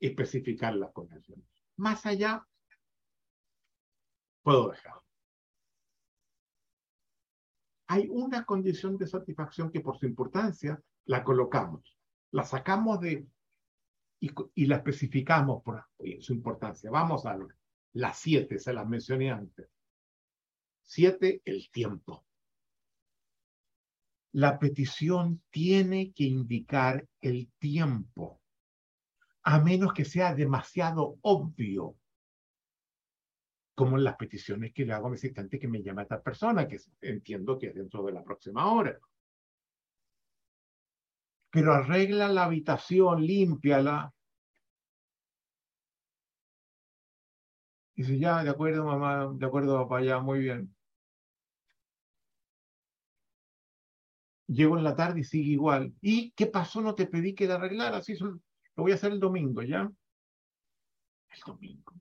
[0.01, 1.47] especificar las condiciones.
[1.77, 2.47] Más allá,
[4.43, 4.95] puedo dejar.
[7.89, 11.97] Hay una condición de satisfacción que por su importancia la colocamos,
[12.33, 13.27] la sacamos de
[14.19, 15.85] y, la especificamos por
[16.21, 16.91] su importancia.
[16.91, 17.39] Vamos a
[17.93, 19.69] las siete, se las mencioné antes.
[20.85, 22.25] Siete, el tiempo.
[24.33, 28.41] La petición tiene que indicar el tiempo
[29.49, 31.97] a menos que sea demasiado obvio,
[33.77, 36.67] como las peticiones que le hago a mi asistente que me llama a esta persona,
[36.67, 38.99] que entiendo que es dentro de la próxima hora.
[41.57, 44.13] pero arregla la habitación, límpiala.
[47.95, 50.75] Dice, ya, de acuerdo, mamá, de acuerdo, papá, ya, muy bien.
[54.49, 55.95] Llego en la tarde y sigue igual.
[56.03, 56.81] ¿Y qué pasó?
[56.83, 57.99] No te pedí que la arreglara.
[57.99, 58.17] Así
[58.77, 59.91] lo voy a hacer el domingo, ¿ya?
[61.31, 61.95] El domingo.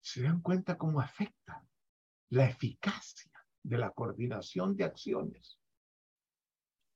[0.00, 1.66] ¿Se dan cuenta cómo afecta
[2.30, 5.58] la eficacia de la coordinación de acciones?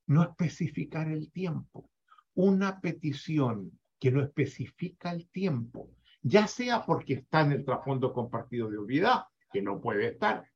[0.07, 1.91] No especificar el tiempo.
[2.35, 5.91] Una petición que no especifica el tiempo,
[6.22, 10.49] ya sea porque está en el trasfondo compartido de olvidad, que no puede estar,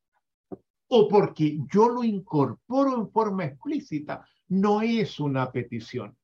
[0.88, 6.16] o porque yo lo incorporo en forma explícita, no es una petición.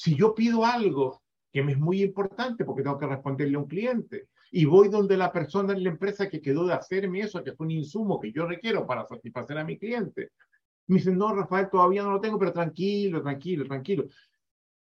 [0.00, 1.22] Si yo pido algo
[1.52, 5.14] que me es muy importante porque tengo que responderle a un cliente y voy donde
[5.14, 8.32] la persona en la empresa que quedó de hacerme eso, que es un insumo que
[8.32, 10.30] yo requiero para satisfacer a mi cliente,
[10.86, 14.06] me dicen, no, Rafael, todavía no lo tengo, pero tranquilo, tranquilo, tranquilo.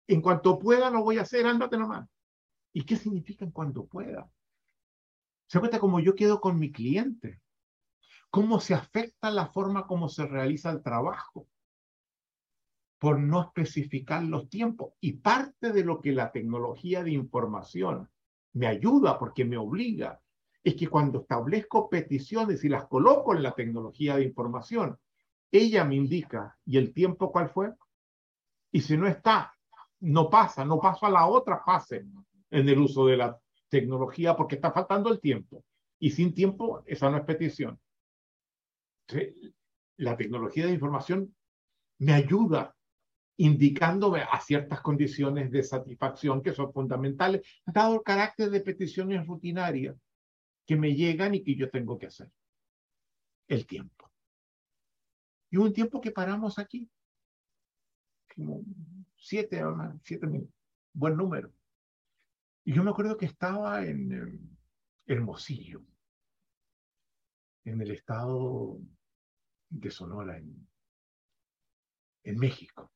[0.06, 2.06] En cuanto pueda, lo voy a hacer, ándate nomás.
[2.74, 4.30] ¿Y qué significa en cuanto pueda?
[5.46, 7.40] Se cuenta como yo quedo con mi cliente
[8.28, 11.48] cómo se afecta la forma como se realiza el trabajo
[12.98, 14.92] por no especificar los tiempos.
[15.00, 18.08] Y parte de lo que la tecnología de información
[18.54, 20.20] me ayuda porque me obliga
[20.64, 24.98] es que cuando establezco peticiones y las coloco en la tecnología de información,
[25.50, 27.72] ella me indica, ¿y el tiempo cuál fue?
[28.72, 29.52] Y si no está,
[30.00, 32.04] no pasa, no paso a la otra fase
[32.50, 33.38] en el uso de la
[33.68, 35.64] tecnología porque está faltando el tiempo.
[35.98, 37.78] Y sin tiempo, esa no es petición
[39.96, 41.34] la tecnología de información
[41.98, 42.74] me ayuda
[43.36, 49.96] indicándome a ciertas condiciones de satisfacción que son fundamentales, dado el carácter de peticiones rutinarias
[50.64, 52.30] que me llegan y que yo tengo que hacer.
[53.46, 54.10] El tiempo.
[55.50, 56.90] Y un tiempo que paramos aquí.
[58.34, 58.62] Como
[59.16, 59.62] siete,
[60.02, 60.54] siete minutos.
[60.92, 61.52] Buen número.
[62.64, 64.58] Y yo me acuerdo que estaba en
[65.06, 65.84] Hermosillo,
[67.64, 68.80] en el estado
[69.68, 70.68] de Sonora en,
[72.24, 72.90] en México,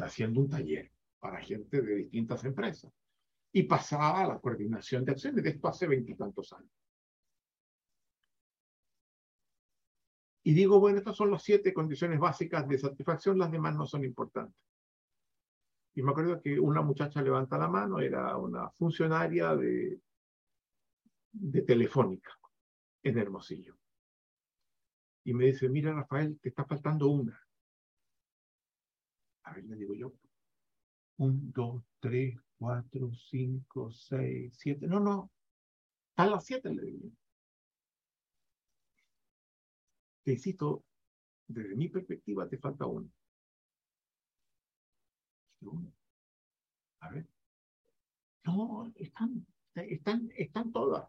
[0.00, 2.92] haciendo un taller para gente de distintas empresas.
[3.52, 6.70] Y pasaba a la coordinación de acciones, de esto hace veintitantos años.
[10.44, 14.04] Y digo, bueno, estas son las siete condiciones básicas de satisfacción, las demás no son
[14.04, 14.56] importantes.
[15.94, 20.00] Y me acuerdo que una muchacha levanta la mano, era una funcionaria de,
[21.32, 22.38] de Telefónica
[23.02, 23.78] en Hermosillo
[25.28, 27.38] y me dice, mira Rafael, te está faltando una.
[29.48, 30.12] A ver, le digo yo,
[31.16, 34.86] un, dos, tres, cuatro, cinco, seis, siete.
[34.86, 35.30] No, no,
[36.10, 37.08] están las siete, le digo.
[40.22, 40.84] Te cito,
[41.46, 43.08] desde mi perspectiva te falta una.
[47.00, 47.26] A ver.
[48.44, 51.08] No, están, están, están todas.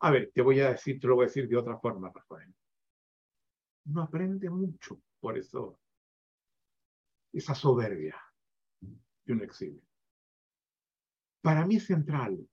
[0.00, 2.54] A ver, te voy a decir, te lo voy a decir de otra forma, Rafael.
[3.86, 5.78] No aprende mucho por eso,
[7.34, 8.16] esa soberbia
[9.24, 9.82] que uno exhibe.
[11.42, 12.48] Para mí es central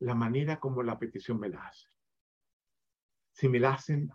[0.00, 1.88] la manera como la petición me la hace.
[3.32, 4.10] Si me la hacen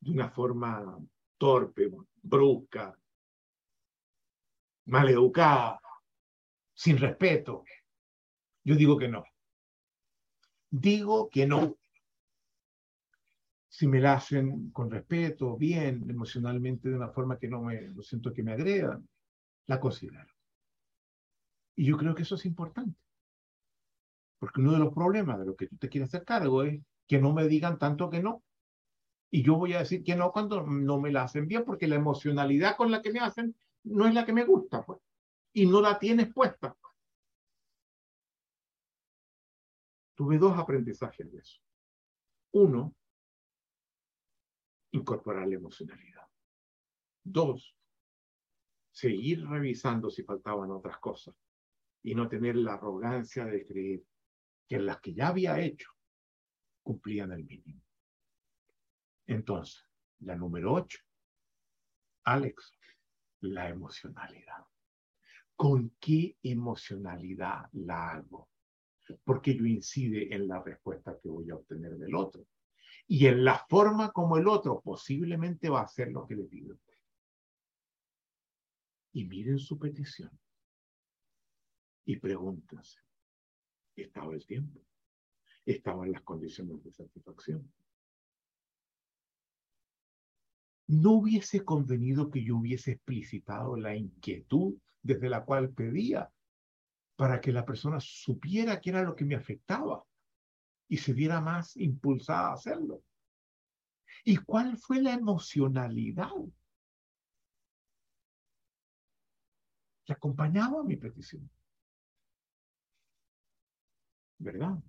[0.00, 0.98] de una forma
[1.38, 1.90] torpe,
[2.22, 2.96] brusca,
[4.86, 5.80] maleducada,
[6.74, 7.64] sin respeto,
[8.64, 9.24] yo digo que no.
[10.70, 11.76] Digo que no
[13.72, 18.02] si me la hacen con respeto, bien, emocionalmente, de una forma que no me lo
[18.02, 19.08] siento que me agredan,
[19.66, 20.32] la considero.
[21.74, 22.98] Y yo creo que eso es importante.
[24.38, 27.18] Porque uno de los problemas de lo que tú te quieres hacer cargo es que
[27.18, 28.42] no me digan tanto que no.
[29.30, 31.96] Y yo voy a decir que no cuando no me la hacen bien, porque la
[31.96, 35.00] emocionalidad con la que me hacen no es la que me gusta, pues.
[35.54, 36.76] Y no la tienes puesta.
[40.14, 41.60] Tuve dos aprendizajes de eso.
[42.52, 42.94] Uno,
[44.92, 46.28] incorporar la emocionalidad.
[47.24, 47.74] Dos,
[48.92, 51.34] seguir revisando si faltaban otras cosas
[52.02, 54.02] y no tener la arrogancia de creer
[54.68, 55.90] que las que ya había hecho
[56.82, 57.82] cumplían el mínimo.
[59.26, 59.84] Entonces,
[60.20, 60.98] la número ocho,
[62.24, 62.72] Alex,
[63.40, 64.64] la emocionalidad.
[65.56, 68.48] ¿Con qué emocionalidad la hago?
[69.24, 72.46] Porque yo incide en la respuesta que voy a obtener del otro
[73.06, 76.78] y en la forma como el otro posiblemente va a hacer lo que le pido.
[79.12, 80.30] Y miren su petición
[82.04, 83.00] y pregúntense,
[83.94, 84.80] ¿estaba el tiempo?
[85.64, 87.70] ¿Estaban las condiciones de satisfacción?
[90.92, 96.30] no hubiese convenido que yo hubiese explicitado la inquietud desde la cual pedía
[97.16, 100.04] para que la persona supiera qué era lo que me afectaba
[100.88, 103.02] y se viera más impulsada a hacerlo.
[104.22, 106.30] ¿Y cuál fue la emocionalidad
[110.04, 111.48] que acompañaba mi petición?
[114.38, 114.82] ¿Verdad?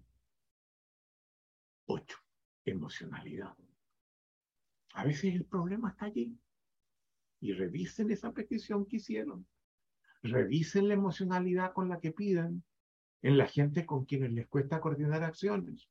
[1.85, 2.17] Ocho,
[2.65, 3.55] emocionalidad.
[4.93, 6.37] A veces el problema está allí.
[7.39, 9.45] Y revisen esa petición que hicieron.
[10.21, 12.63] Revisen la emocionalidad con la que piden
[13.21, 15.89] en la gente con quienes les cuesta coordinar acciones.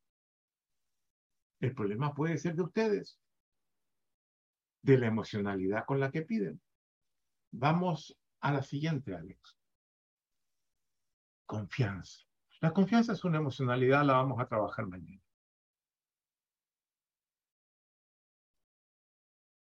[1.60, 3.20] El problema puede ser de ustedes,
[4.82, 6.60] de la emocionalidad con la que piden.
[7.52, 9.56] Vamos a la siguiente, Alex.
[11.46, 12.26] Confianza.
[12.60, 15.22] La confianza es una emocionalidad, la vamos a trabajar mañana.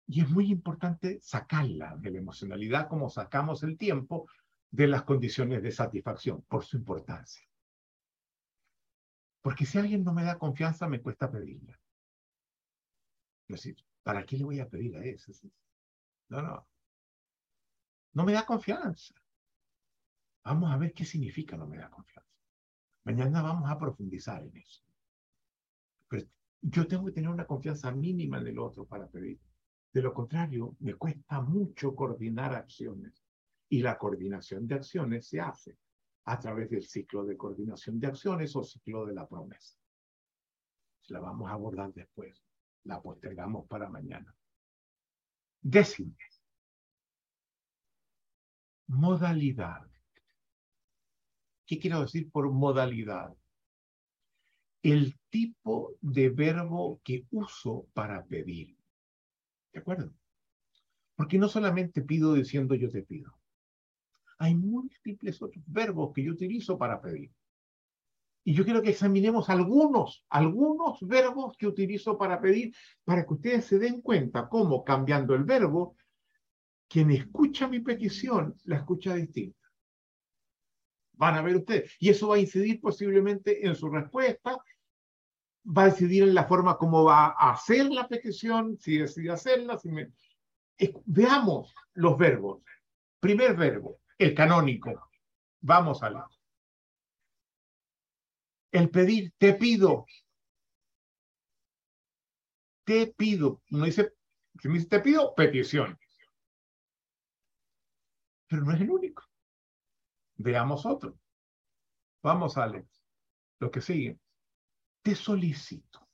[0.08, 4.30] Y es muy importante sacarla de la emocionalidad como sacamos el tiempo
[4.70, 7.44] de las condiciones de satisfacción, por su importancia.
[9.42, 11.80] Porque si alguien no me da confianza, me cuesta pedirla.
[13.48, 15.34] Es decir, ¿para qué le voy a pedir a ese?
[16.30, 16.68] No, no.
[18.16, 19.14] No me da confianza.
[20.44, 22.32] Vamos a ver qué significa no me da confianza.
[23.04, 24.84] Mañana vamos a profundizar en eso.
[26.08, 26.26] Pero
[26.62, 29.40] yo tengo que tener una confianza mínima en el otro para pedir.
[29.92, 33.22] De lo contrario, me cuesta mucho coordinar acciones.
[33.68, 35.78] Y la coordinación de acciones se hace
[36.26, 39.78] a través del ciclo de coordinación de acciones o ciclo de la promesa.
[41.08, 42.42] La vamos a abordar después.
[42.86, 44.34] La postergamos para mañana.
[45.62, 46.16] Décimo.
[48.88, 49.82] Modalidad.
[51.66, 53.36] ¿Qué quiero decir por modalidad?
[54.84, 58.78] El tipo de verbo que uso para pedir.
[59.74, 60.14] ¿De acuerdo?
[61.16, 63.36] Porque no solamente pido diciendo yo te pido.
[64.38, 67.32] Hay múltiples otros verbos que yo utilizo para pedir.
[68.44, 73.66] Y yo quiero que examinemos algunos, algunos verbos que utilizo para pedir, para que ustedes
[73.66, 75.96] se den cuenta cómo cambiando el verbo,
[76.88, 79.60] quien escucha mi petición la escucha distinta.
[81.14, 81.96] Van a ver ustedes.
[82.00, 84.60] Y eso va a incidir posiblemente en su respuesta
[85.66, 89.78] va a decidir en la forma como va a hacer la petición, si decide hacerla.
[89.78, 90.12] Si me...
[91.06, 92.62] Veamos los verbos.
[93.20, 95.10] Primer verbo, el canónico.
[95.62, 96.28] Vamos a la.
[98.72, 100.06] El pedir, te pido.
[102.84, 103.62] Te pido.
[103.70, 104.14] No dice,
[104.60, 105.98] si me dice te pido, petición.
[108.48, 109.24] Pero no es el único.
[110.38, 111.18] Veamos otro.
[112.22, 113.04] Vamos, Alex.
[113.60, 114.20] Lo que sigue
[115.06, 116.08] te solicito.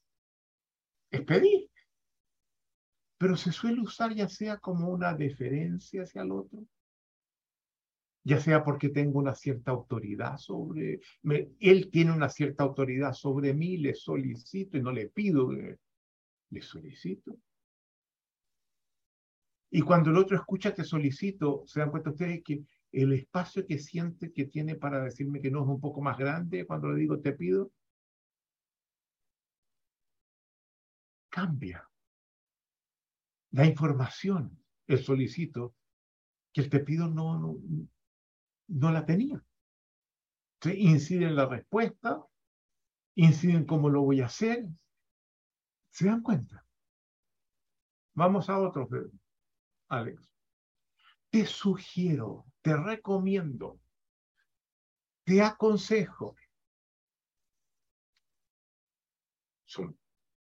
[1.10, 1.70] Es pedir.
[3.18, 6.66] Pero se suele usar ya sea como una deferencia hacia el otro,
[8.26, 11.00] ya sea porque tengo una cierta autoridad sobre,
[11.60, 15.80] él tiene una cierta autoridad sobre mí, le solicito y no le pido, le,
[16.50, 17.38] le solicito.
[19.72, 23.80] Y cuando el otro escucha te solicito, se dan cuenta ustedes que el espacio que
[23.80, 27.20] siente que tiene para decirme que no es un poco más grande cuando le digo
[27.20, 27.72] te pido.
[31.32, 31.90] cambia.
[33.52, 35.74] La información, el solicito,
[36.54, 37.58] que el te pido no, no,
[38.68, 39.44] no la tenía.
[40.64, 42.24] Incide en la respuesta,
[43.16, 44.68] incide en cómo lo voy a hacer.
[45.90, 46.66] ¿Se dan cuenta?
[48.14, 48.88] Vamos a otro,
[49.92, 50.32] Alex.
[51.30, 53.80] Te sugiero, te recomiendo,
[55.26, 56.36] te aconsejo.
[59.66, 59.98] Son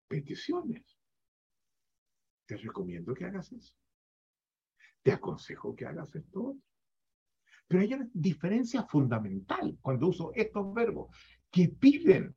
[0.09, 0.99] peticiones.
[2.47, 3.75] Te recomiendo que hagas eso.
[5.03, 6.57] Te aconsejo que hagas esto
[7.69, 11.17] Pero hay una diferencia fundamental cuando uso estos verbos
[11.51, 12.35] que piden,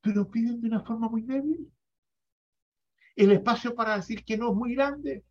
[0.00, 1.72] pero piden de una forma muy débil.
[3.16, 5.24] El espacio para decir que no es muy grande,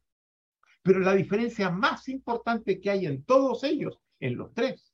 [0.83, 4.93] pero la diferencia más importante que hay en todos ellos, en los tres,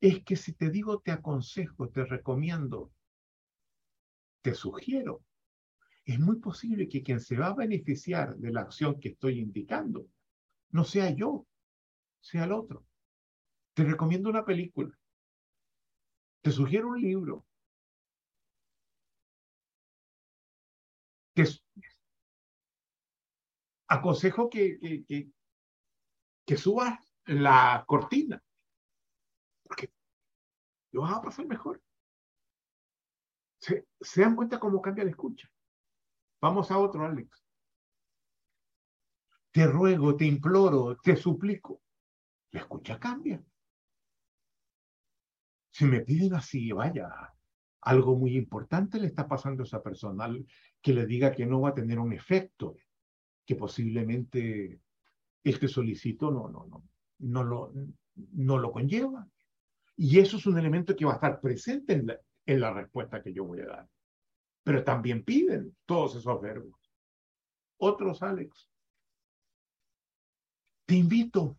[0.00, 2.92] es que si te digo te aconsejo, te recomiendo,
[4.42, 5.22] te sugiero,
[6.04, 10.06] es muy posible que quien se va a beneficiar de la acción que estoy indicando
[10.70, 11.46] no sea yo,
[12.20, 12.86] sea el otro.
[13.74, 14.96] Te recomiendo una película.
[16.42, 17.46] Te sugiero un libro.
[21.34, 21.46] Te
[23.90, 25.28] aconsejo que, que,
[26.46, 28.42] que, subas la cortina.
[29.64, 29.92] Porque
[30.92, 31.82] lo vas a pasar mejor.
[33.58, 33.84] ¿Se,
[34.20, 35.50] dan cuenta cómo cambia la escucha?
[36.40, 37.44] Vamos a otro, Alex.
[39.50, 41.82] te ruego, te imploro, te suplico.
[42.52, 43.44] La escucha cambia.
[45.72, 47.34] Si me piden así, vaya,
[47.82, 50.28] algo muy importante le está pasando a esa persona,
[50.80, 52.76] que le diga que no va a tener un efecto,
[53.50, 54.80] que posiblemente
[55.42, 56.84] este solicito no, no, no,
[57.18, 57.72] no lo,
[58.14, 59.28] no lo conlleva.
[59.96, 63.20] Y eso es un elemento que va a estar presente en la, en la respuesta
[63.20, 63.88] que yo voy a dar.
[64.62, 66.78] Pero también piden todos esos verbos.
[67.78, 68.68] Otros, Alex.
[70.86, 71.58] Te invito,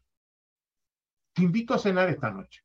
[1.34, 2.62] te invito a cenar esta noche.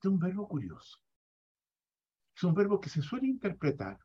[0.00, 0.98] es un verbo curioso.
[2.34, 3.98] Es un verbo que se suele interpretar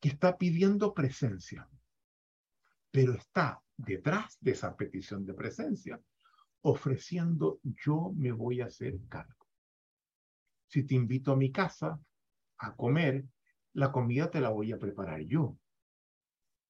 [0.00, 1.68] que está pidiendo presencia,
[2.90, 6.00] pero está detrás de esa petición de presencia,
[6.62, 9.46] ofreciendo yo me voy a hacer cargo.
[10.66, 11.98] Si te invito a mi casa
[12.58, 13.24] a comer,
[13.74, 15.56] la comida te la voy a preparar yo.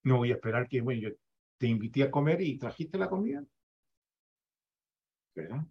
[0.03, 1.09] No voy a esperar que, bueno, yo
[1.57, 3.43] te invité a comer y trajiste la comida.
[5.35, 5.65] ¿Verdad?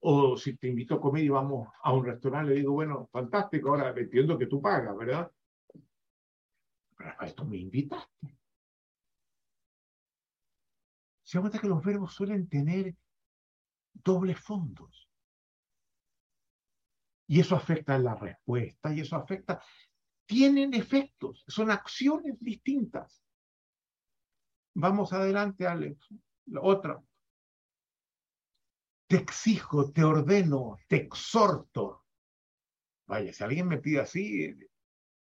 [0.00, 3.70] O si te invito a comer y vamos a un restaurante, le digo, bueno, fantástico,
[3.70, 5.30] ahora entiendo que tú pagas, ¿verdad?
[6.98, 8.38] Pero a esto me invitaste.
[11.22, 12.94] Se cuenta que los verbos suelen tener
[13.94, 15.08] dobles fondos.
[17.26, 19.62] Y eso afecta la respuesta, y eso afecta.
[20.26, 23.22] Tienen efectos, son acciones distintas.
[24.74, 26.08] Vamos adelante, Alex.
[26.46, 27.02] La otra
[29.08, 32.04] te exijo, te ordeno, te exhorto.
[33.06, 34.54] Vaya, si alguien me pide así,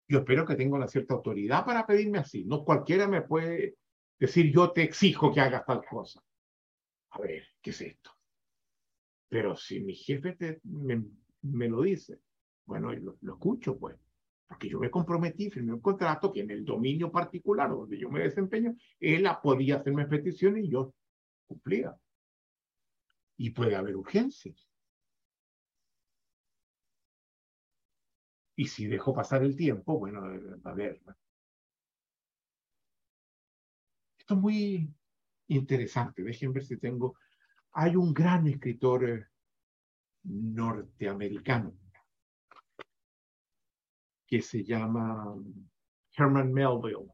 [0.08, 2.44] yo espero que tenga una cierta autoridad para pedirme así.
[2.44, 3.76] No cualquiera me puede
[4.18, 6.22] decir yo te exijo que hagas tal cosa.
[7.10, 8.10] A ver, ¿qué es esto?
[9.28, 12.20] Pero si mi jefe me, lo dice,
[12.64, 13.96] bueno, lo, lo, escucho pues,
[14.46, 18.20] porque yo me comprometí, firmé un contrato que en el dominio particular donde yo me
[18.20, 20.94] desempeño, él podía hacerme peticiones y yo
[21.46, 21.96] cumplía
[23.36, 24.68] y puede haber urgencias.
[28.56, 30.24] Y si dejo pasar el tiempo, bueno,
[30.64, 31.00] a ver.
[34.18, 34.94] Esto es muy
[35.48, 36.22] interesante.
[36.22, 37.16] Dejen ver si tengo.
[37.72, 39.26] Hay un gran escritor eh,
[40.24, 41.76] norteamericano
[44.26, 45.36] que se llama
[46.16, 47.12] Herman Melville.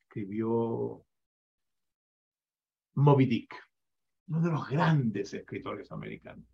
[0.00, 1.06] Escribió
[2.94, 3.70] Moby Dick
[4.30, 6.46] uno de los grandes escritores americanos.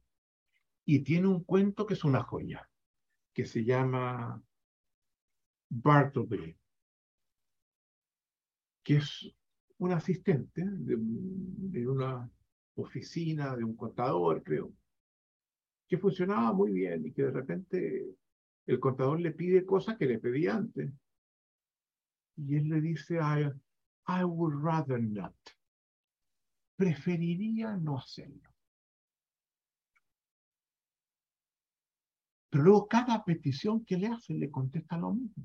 [0.87, 2.69] Y tiene un cuento que es una joya,
[3.37, 4.43] que se llama
[5.69, 6.59] Bartleby,
[8.83, 9.31] que es
[9.77, 12.31] un asistente de, una
[12.77, 14.73] oficina, de un contador, creo,
[15.87, 18.07] que funcionaba muy bien y que de repente
[18.65, 20.91] el contador le pide cosas que le pedía antes.
[22.39, 23.53] Y él le dice, I,
[24.09, 25.37] I would rather not
[26.75, 28.56] preferiría no hacerlo.
[32.57, 35.45] Luego cada petición que le hace le contesta lo mismo.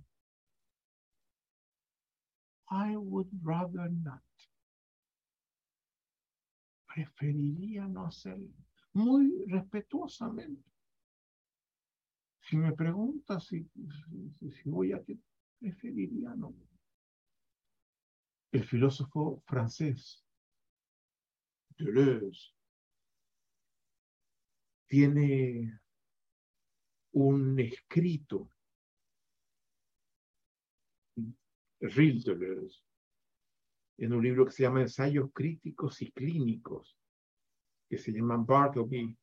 [2.69, 4.21] I would rather not.
[6.87, 8.53] Preferiría no hacerlo.
[8.93, 10.69] Muy respetuosamente.
[12.41, 13.69] Si me pregunta si,
[14.39, 15.01] si, voy a
[15.59, 16.53] preferiría no.
[18.51, 20.25] El filósofo francés
[21.77, 22.53] Deleuze
[24.87, 25.80] tiene
[27.13, 28.49] un escrito,
[31.79, 32.83] Real Deleuze,
[33.97, 36.97] en un libro que se llama Ensayos Críticos y Clínicos,
[37.89, 39.17] que se llama Bartleby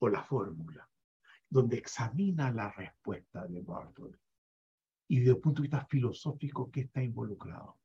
[0.00, 0.88] o la fórmula,
[1.48, 4.18] donde examina la respuesta de Bartleby
[5.08, 7.78] y desde el punto de vista filosófico que está involucrado.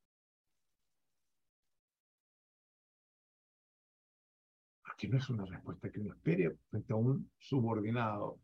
[5.01, 8.39] que no es una respuesta que uno espere frente a un subordinado,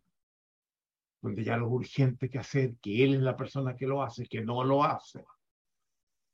[1.22, 4.42] donde ya lo urgente que hacer, que él es la persona que lo hace, que
[4.42, 5.26] no lo hace.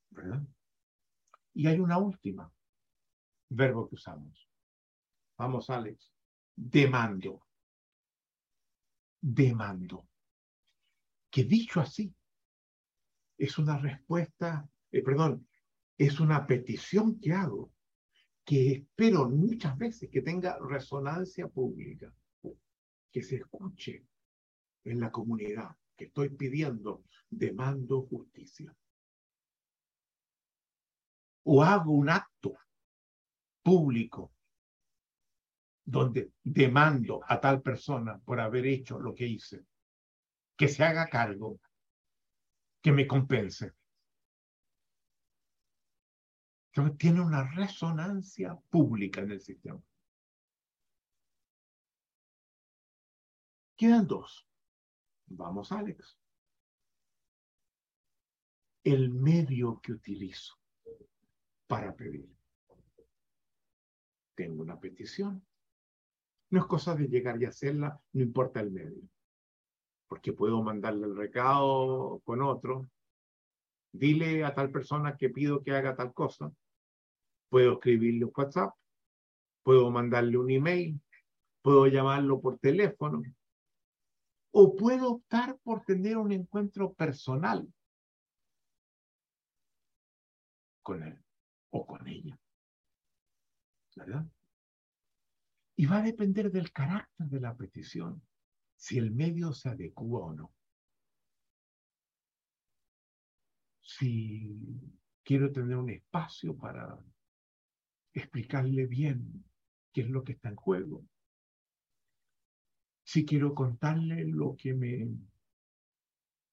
[0.09, 0.43] ¿Verdad?
[1.53, 2.51] Y hay una última
[3.49, 4.49] verbo que usamos.
[5.37, 6.13] Vamos, Alex.
[6.55, 7.47] Demando.
[9.21, 10.07] Demando.
[11.29, 12.13] Que dicho así,
[13.37, 15.47] es una respuesta, eh, perdón,
[15.97, 17.71] es una petición que hago
[18.45, 22.13] que espero muchas veces que tenga resonancia pública,
[23.11, 24.05] que se escuche
[24.83, 28.75] en la comunidad, que estoy pidiendo, demando justicia.
[31.45, 32.57] O hago un acto
[33.61, 34.31] público
[35.85, 39.65] donde demando a tal persona por haber hecho lo que hice,
[40.55, 41.59] que se haga cargo,
[42.81, 43.73] que me compense.
[46.97, 49.79] tiene una resonancia pública en el sistema.
[53.77, 54.47] Quedan dos.
[55.27, 56.17] Vamos, Alex.
[58.83, 60.55] El medio que utilizo
[61.67, 62.29] para pedir.
[64.35, 65.45] Tengo una petición.
[66.49, 69.01] No es cosa de llegar y hacerla, no importa el medio.
[70.07, 72.89] Porque puedo mandarle el recado con otro.
[73.91, 76.51] Dile a tal persona que pido que haga tal cosa.
[77.49, 78.73] Puedo escribirle un WhatsApp.
[79.63, 80.99] Puedo mandarle un email.
[81.61, 83.23] Puedo llamarlo por teléfono
[84.55, 87.67] o puedo optar por tener un encuentro personal
[90.83, 91.19] con él
[91.71, 92.39] o con ella.
[93.95, 94.27] ¿Verdad?
[95.75, 98.21] Y va a depender del carácter de la petición,
[98.75, 100.53] si el medio se adecua o no.
[103.81, 104.55] Si
[105.23, 107.03] quiero tener un espacio para
[108.13, 109.43] explicarle bien
[109.91, 111.03] qué es lo que está en juego,
[113.03, 115.05] si quiero contarle lo que me,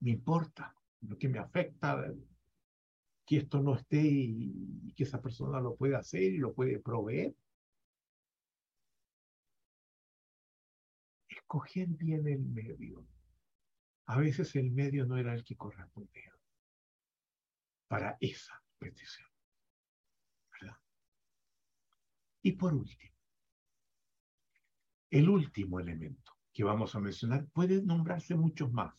[0.01, 2.05] me importa, lo que me afecta,
[3.25, 7.35] que esto no esté y, que esa persona lo puede hacer y lo puede proveer.
[11.29, 13.07] Escoger bien el medio.
[14.07, 16.35] A veces el medio no era el que correspondía
[17.87, 19.29] para esa petición.
[20.53, 20.77] ¿Verdad?
[22.43, 23.15] Y por último,
[25.11, 28.95] el último elemento que vamos a mencionar, puede nombrarse muchos más,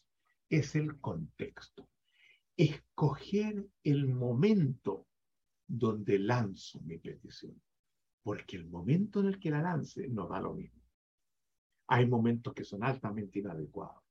[0.49, 1.87] es el contexto.
[2.57, 5.07] Escoger el momento
[5.67, 7.61] donde lanzo mi petición,
[8.23, 10.81] porque el momento en el que la lance no da lo mismo.
[11.85, 14.03] Hay momentos que son altamente inadecuados,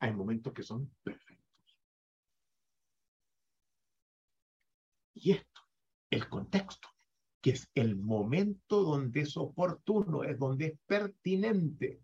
[0.00, 1.78] hay momentos que son perfectos.
[5.14, 5.60] Y esto,
[6.10, 6.88] el contexto,
[7.40, 12.02] que es el momento donde es oportuno, es donde es pertinente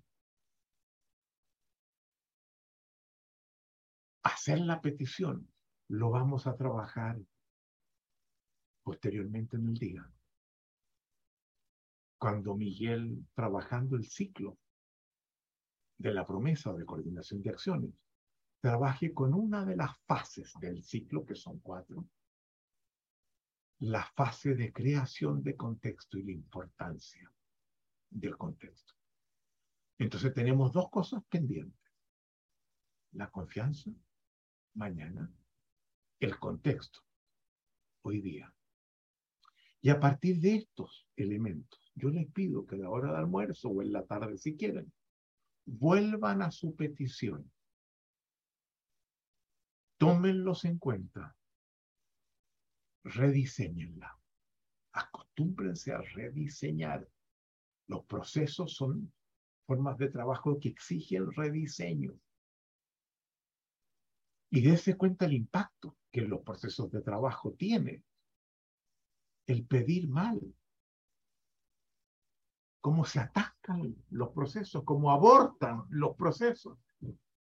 [4.29, 5.49] hacer la petición,
[5.89, 7.19] lo vamos a trabajar
[8.83, 10.11] posteriormente en el día.
[12.19, 14.59] Cuando Miguel, trabajando el ciclo
[15.99, 17.95] de la promesa de coordinación de acciones,
[18.61, 22.05] trabaje con una de las fases del ciclo, que son cuatro,
[23.81, 27.33] la fase de creación de contexto y la importancia
[28.11, 28.95] del contexto.
[29.99, 31.79] Entonces tenemos dos cosas pendientes.
[33.13, 33.91] La confianza
[34.79, 35.31] mañana,
[36.21, 37.01] el contexto,
[38.03, 38.55] hoy día.
[39.81, 43.69] Y a partir de estos elementos, yo les pido que a la hora de almuerzo
[43.69, 44.93] o en la tarde, si quieren,
[45.67, 47.51] vuelvan a su petición.
[49.99, 51.37] Tómenlos en cuenta.
[53.03, 54.17] Rediseñenla.
[54.93, 57.09] Acostúmbrense a rediseñar.
[57.89, 59.13] Los procesos son
[59.67, 62.19] formas de trabajo que exigen rediseño
[64.51, 68.03] y dése cuenta el impacto que los procesos de trabajo tiene
[69.47, 70.41] el pedir mal,
[72.81, 76.79] cómo se atacan los procesos, cómo abortan los procesos,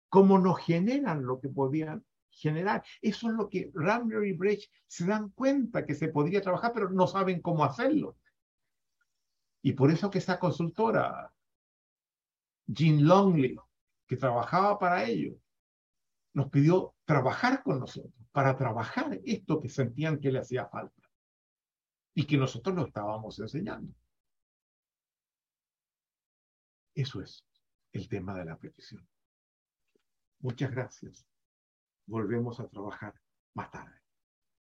[0.09, 2.85] cómo no generan lo que podían generar.
[3.01, 7.07] Eso es lo que Ramler y se dan cuenta que se podría trabajar, pero no
[7.07, 8.17] saben cómo hacerlo.
[9.63, 11.33] Y por eso que esa consultora,
[12.67, 13.57] Jean Longley,
[14.07, 15.37] que trabajaba para ello,
[16.33, 21.03] nos pidió trabajar con nosotros, para trabajar esto que sentían que le hacía falta
[22.15, 23.95] y que nosotros lo estábamos enseñando.
[26.95, 27.47] Eso es
[27.93, 29.07] el tema de la petición.
[30.41, 31.27] Muchas gracias.
[32.07, 33.15] Volvemos a trabajar
[33.55, 34.06] más tarde.